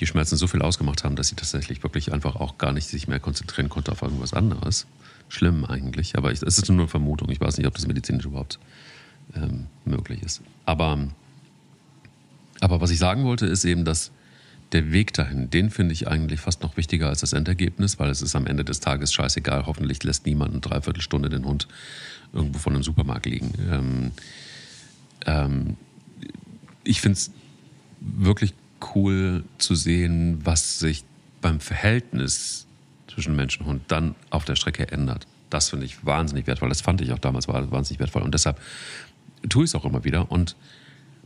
[0.00, 3.08] die Schmerzen so viel ausgemacht haben, dass sie tatsächlich wirklich einfach auch gar nicht sich
[3.08, 4.86] mehr konzentrieren konnte auf irgendwas anderes.
[5.28, 7.30] Schlimm eigentlich, aber es ist nur eine Vermutung.
[7.30, 8.58] Ich weiß nicht, ob das medizinisch überhaupt
[9.34, 10.42] ähm, möglich ist.
[10.64, 11.08] Aber
[12.60, 14.10] aber was ich sagen wollte, ist eben, dass
[14.72, 18.22] der Weg dahin, den finde ich eigentlich fast noch wichtiger als das Endergebnis, weil es
[18.22, 19.66] ist am Ende des Tages scheißegal.
[19.66, 21.68] Hoffentlich lässt niemand eine Dreiviertelstunde den Hund
[22.32, 23.52] irgendwo von einem Supermarkt liegen.
[23.70, 24.10] Ähm,
[25.26, 25.76] ähm,
[26.82, 27.30] ich finde es
[28.00, 28.54] wirklich
[28.94, 31.04] cool zu sehen, was sich
[31.40, 32.66] beim Verhältnis
[33.06, 35.26] zwischen Mensch und Hund dann auf der Strecke ändert.
[35.50, 36.68] Das finde ich wahnsinnig wertvoll.
[36.68, 38.22] Das fand ich auch damals wahnsinnig wertvoll.
[38.22, 38.60] Und deshalb
[39.48, 40.30] tue ich es auch immer wieder.
[40.30, 40.56] Und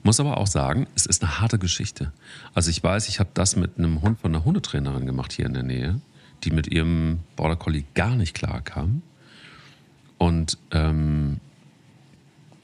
[0.02, 2.12] muss aber auch sagen, es ist eine harte Geschichte.
[2.54, 5.54] Also ich weiß, ich habe das mit einem Hund von einer Hundetrainerin gemacht hier in
[5.54, 6.00] der Nähe,
[6.44, 9.02] die mit ihrem Border Collie gar nicht klar kam.
[10.16, 11.40] Und ähm,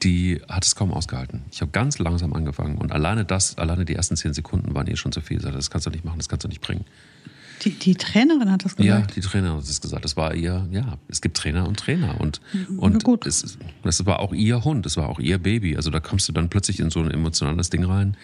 [0.03, 1.43] die hat es kaum ausgehalten.
[1.51, 4.97] Ich habe ganz langsam angefangen und alleine das, alleine die ersten zehn Sekunden waren ihr
[4.97, 5.39] schon zu viel.
[5.39, 6.85] Das kannst du nicht machen, das kannst du nicht bringen.
[7.63, 9.09] Die, die Trainerin hat das gesagt?
[9.09, 10.05] Ja, die Trainerin hat das gesagt.
[10.05, 12.21] Das war ihr, ja, es gibt Trainer und Trainer.
[12.21, 12.39] Und,
[12.77, 13.25] und gut.
[13.25, 15.75] Es, das war auch ihr Hund, das war auch ihr Baby.
[15.75, 18.15] Also da kommst du dann plötzlich in so ein emotionales Ding rein,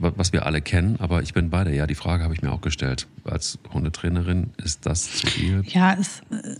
[0.00, 0.96] was wir alle kennen.
[0.98, 1.74] Aber ich bin beide.
[1.74, 3.06] Ja, die Frage habe ich mir auch gestellt.
[3.24, 5.62] Als Hundetrainerin, ist das zu viel?
[5.66, 6.56] Ja, das äh,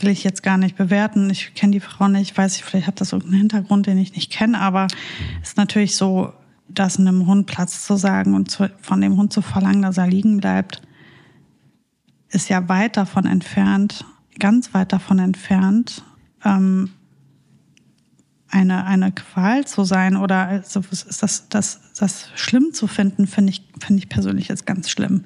[0.00, 1.28] will ich jetzt gar nicht bewerten.
[1.30, 2.30] Ich kenne die Frau nicht.
[2.30, 4.60] Ich weiß nicht, vielleicht hat das irgendeinen Hintergrund, den ich nicht kenne.
[4.60, 5.42] Aber es mhm.
[5.42, 6.32] ist natürlich so,
[6.68, 10.06] dass einem Hund Platz zu sagen und zu, von dem Hund zu verlangen, dass er
[10.06, 10.82] liegen bleibt,
[12.30, 14.04] ist ja weit davon entfernt,
[14.38, 16.02] ganz weit davon entfernt,
[16.44, 16.90] ähm,
[18.50, 23.52] eine, eine Qual zu sein oder also ist das, das, das schlimm zu finden, finde
[23.52, 25.24] ich, finde ich persönlich jetzt ganz schlimm.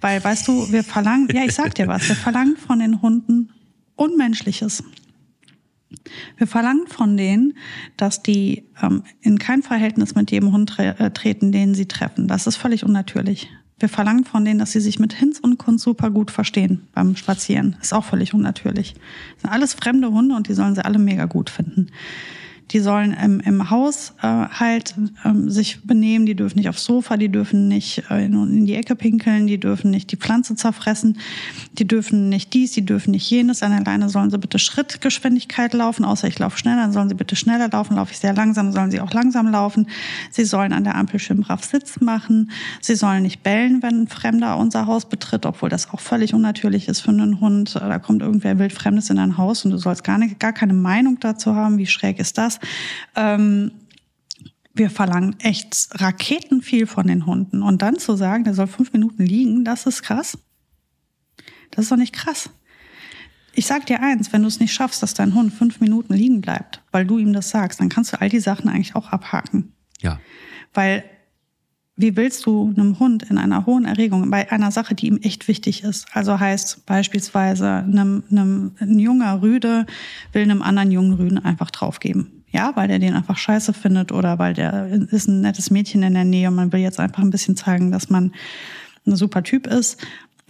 [0.00, 3.50] Weil, weißt du, wir verlangen, ja, ich sag dir was, wir verlangen von den Hunden
[3.96, 4.84] Unmenschliches.
[6.36, 7.54] Wir verlangen von denen,
[7.96, 12.28] dass die ähm, in kein Verhältnis mit jedem Hund tre äh, treten, den sie treffen.
[12.28, 13.48] Das ist völlig unnatürlich.
[13.80, 17.16] Wir verlangen von denen, dass sie sich mit Hinz und Kunst super gut verstehen beim
[17.16, 17.76] Spazieren.
[17.80, 18.94] Ist auch völlig unnatürlich.
[19.34, 21.88] Das sind alles fremde Hunde und die sollen sie alle mega gut finden.
[22.70, 24.94] Die sollen im, im Haus äh, halt
[25.24, 28.74] ähm, sich benehmen, die dürfen nicht aufs Sofa, die dürfen nicht äh, in, in die
[28.74, 31.18] Ecke pinkeln, die dürfen nicht die Pflanze zerfressen,
[31.78, 33.62] die dürfen nicht dies, die dürfen nicht jenes.
[33.62, 37.36] An alleine sollen sie bitte Schrittgeschwindigkeit laufen, außer ich laufe schneller, dann sollen sie bitte
[37.36, 39.86] schneller laufen, laufe ich sehr langsam, sollen sie auch langsam laufen.
[40.30, 42.50] Sie sollen an der Ampel schön brav Sitz machen.
[42.80, 46.88] Sie sollen nicht bellen, wenn ein Fremder unser Haus betritt, obwohl das auch völlig unnatürlich
[46.88, 47.76] ist für einen Hund.
[47.76, 51.18] Da kommt irgendwer wildfremdes in dein Haus und du sollst gar, nicht, gar keine Meinung
[51.20, 52.57] dazu haben, wie schräg ist das.
[53.16, 53.72] Ähm,
[54.74, 57.62] wir verlangen echt Raketen viel von den Hunden.
[57.62, 60.38] Und dann zu sagen, der soll fünf Minuten liegen, das ist krass.
[61.70, 62.50] Das ist doch nicht krass.
[63.54, 66.40] Ich sag dir eins, wenn du es nicht schaffst, dass dein Hund fünf Minuten liegen
[66.40, 69.72] bleibt, weil du ihm das sagst, dann kannst du all die Sachen eigentlich auch abhaken.
[70.00, 70.20] Ja.
[70.72, 71.04] Weil
[71.96, 75.48] wie willst du einem Hund in einer hohen Erregung bei einer Sache, die ihm echt
[75.48, 79.84] wichtig ist, also heißt beispielsweise einem, einem, ein junger Rüde
[80.32, 82.37] will einem anderen jungen Rüden einfach draufgeben.
[82.50, 86.14] Ja, weil der den einfach scheiße findet oder weil der ist ein nettes Mädchen in
[86.14, 88.32] der Nähe und man will jetzt einfach ein bisschen zeigen, dass man
[89.06, 89.98] ein super Typ ist.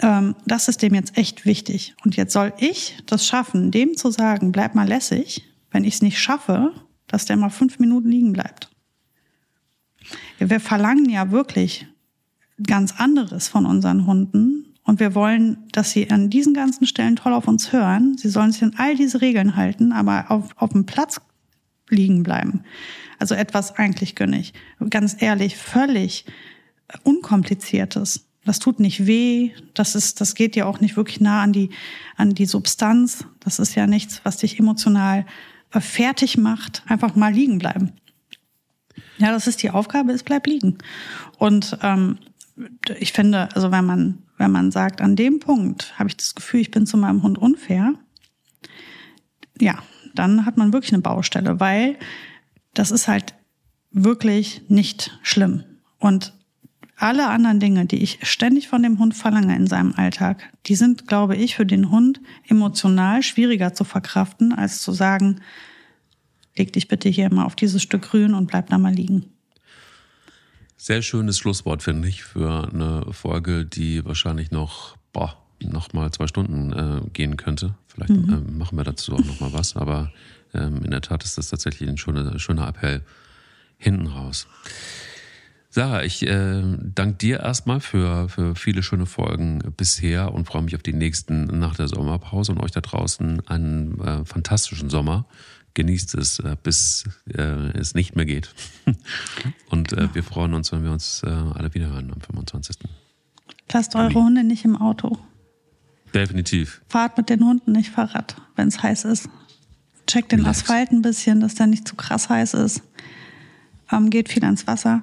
[0.00, 1.94] Ähm, das ist dem jetzt echt wichtig.
[2.04, 6.02] Und jetzt soll ich das schaffen, dem zu sagen, bleib mal lässig, wenn ich es
[6.02, 6.72] nicht schaffe,
[7.08, 8.70] dass der mal fünf Minuten liegen bleibt.
[10.38, 11.86] Wir verlangen ja wirklich
[12.64, 14.64] ganz anderes von unseren Hunden.
[14.84, 18.16] Und wir wollen, dass sie an diesen ganzen Stellen toll auf uns hören.
[18.16, 21.20] Sie sollen sich an all diese Regeln halten, aber auf, auf dem Platz
[21.88, 22.64] liegen bleiben.
[23.18, 24.52] Also etwas eigentlich gönnig.
[24.90, 26.24] Ganz ehrlich, völlig
[27.02, 28.26] unkompliziertes.
[28.44, 29.50] Das tut nicht weh.
[29.74, 31.70] Das ist, das geht ja auch nicht wirklich nah an die,
[32.16, 33.24] an die Substanz.
[33.40, 35.26] Das ist ja nichts, was dich emotional
[35.70, 36.82] fertig macht.
[36.86, 37.92] Einfach mal liegen bleiben.
[39.18, 40.78] Ja, das ist die Aufgabe, es bleibt liegen.
[41.38, 42.18] Und ähm,
[42.98, 46.60] ich finde, also wenn man wenn man sagt, an dem Punkt habe ich das Gefühl,
[46.60, 47.94] ich bin zu meinem Hund unfair,
[49.60, 49.82] ja,
[50.18, 51.96] dann hat man wirklich eine Baustelle, weil
[52.74, 53.34] das ist halt
[53.90, 55.64] wirklich nicht schlimm.
[55.98, 56.32] Und
[56.96, 61.06] alle anderen Dinge, die ich ständig von dem Hund verlange in seinem Alltag, die sind,
[61.06, 65.40] glaube ich, für den Hund emotional schwieriger zu verkraften, als zu sagen,
[66.56, 69.26] leg dich bitte hier mal auf dieses Stück Grün und bleib da mal liegen.
[70.76, 76.26] Sehr schönes Schlusswort, finde ich, für eine Folge, die wahrscheinlich noch, boah, noch mal zwei
[76.26, 77.74] Stunden äh, gehen könnte.
[77.98, 78.46] Vielleicht mhm.
[78.48, 80.12] äh, machen wir dazu auch noch mal was, aber
[80.54, 83.02] ähm, in der Tat ist das tatsächlich ein schöner, schöner Appell
[83.76, 84.46] hinten raus.
[85.70, 86.62] Sarah, ich äh,
[86.94, 91.44] danke dir erstmal für, für viele schöne Folgen bisher und freue mich auf die nächsten
[91.58, 95.26] nach der Sommerpause und euch da draußen einen äh, fantastischen Sommer.
[95.74, 97.42] Genießt es, äh, bis äh,
[97.78, 98.54] es nicht mehr geht.
[99.70, 102.78] und äh, wir freuen uns, wenn wir uns äh, alle wiederhören am 25.
[103.70, 105.18] Lasst eure Hunde nicht im Auto.
[106.14, 106.80] Definitiv.
[106.88, 109.28] Fahrt mit den Hunden nicht Fahrrad, wenn es heiß ist.
[110.06, 110.60] Checkt den Relax.
[110.60, 112.82] Asphalt ein bisschen, dass der nicht zu krass heiß ist.
[113.92, 115.02] Ähm, geht viel ans Wasser.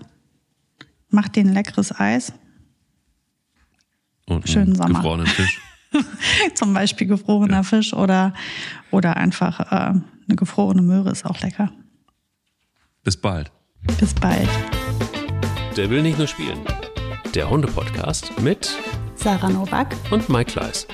[1.10, 2.34] Macht den leckeres Eis.
[4.26, 4.96] Und Schönen Sommer.
[4.96, 5.62] gefrorenen Fisch.
[6.56, 7.64] Zum Beispiel gefrorener ja.
[7.64, 8.34] Fisch oder,
[8.92, 11.72] oder einfach äh, eine gefrorene Möhre ist auch lecker.
[13.04, 13.52] Bis bald.
[14.00, 14.50] Bis bald.
[15.78, 16.60] Der will nicht nur spielen.
[17.36, 18.76] Der Hunde-Podcast mit
[19.16, 20.88] Sarah Nowak und Mike Leis.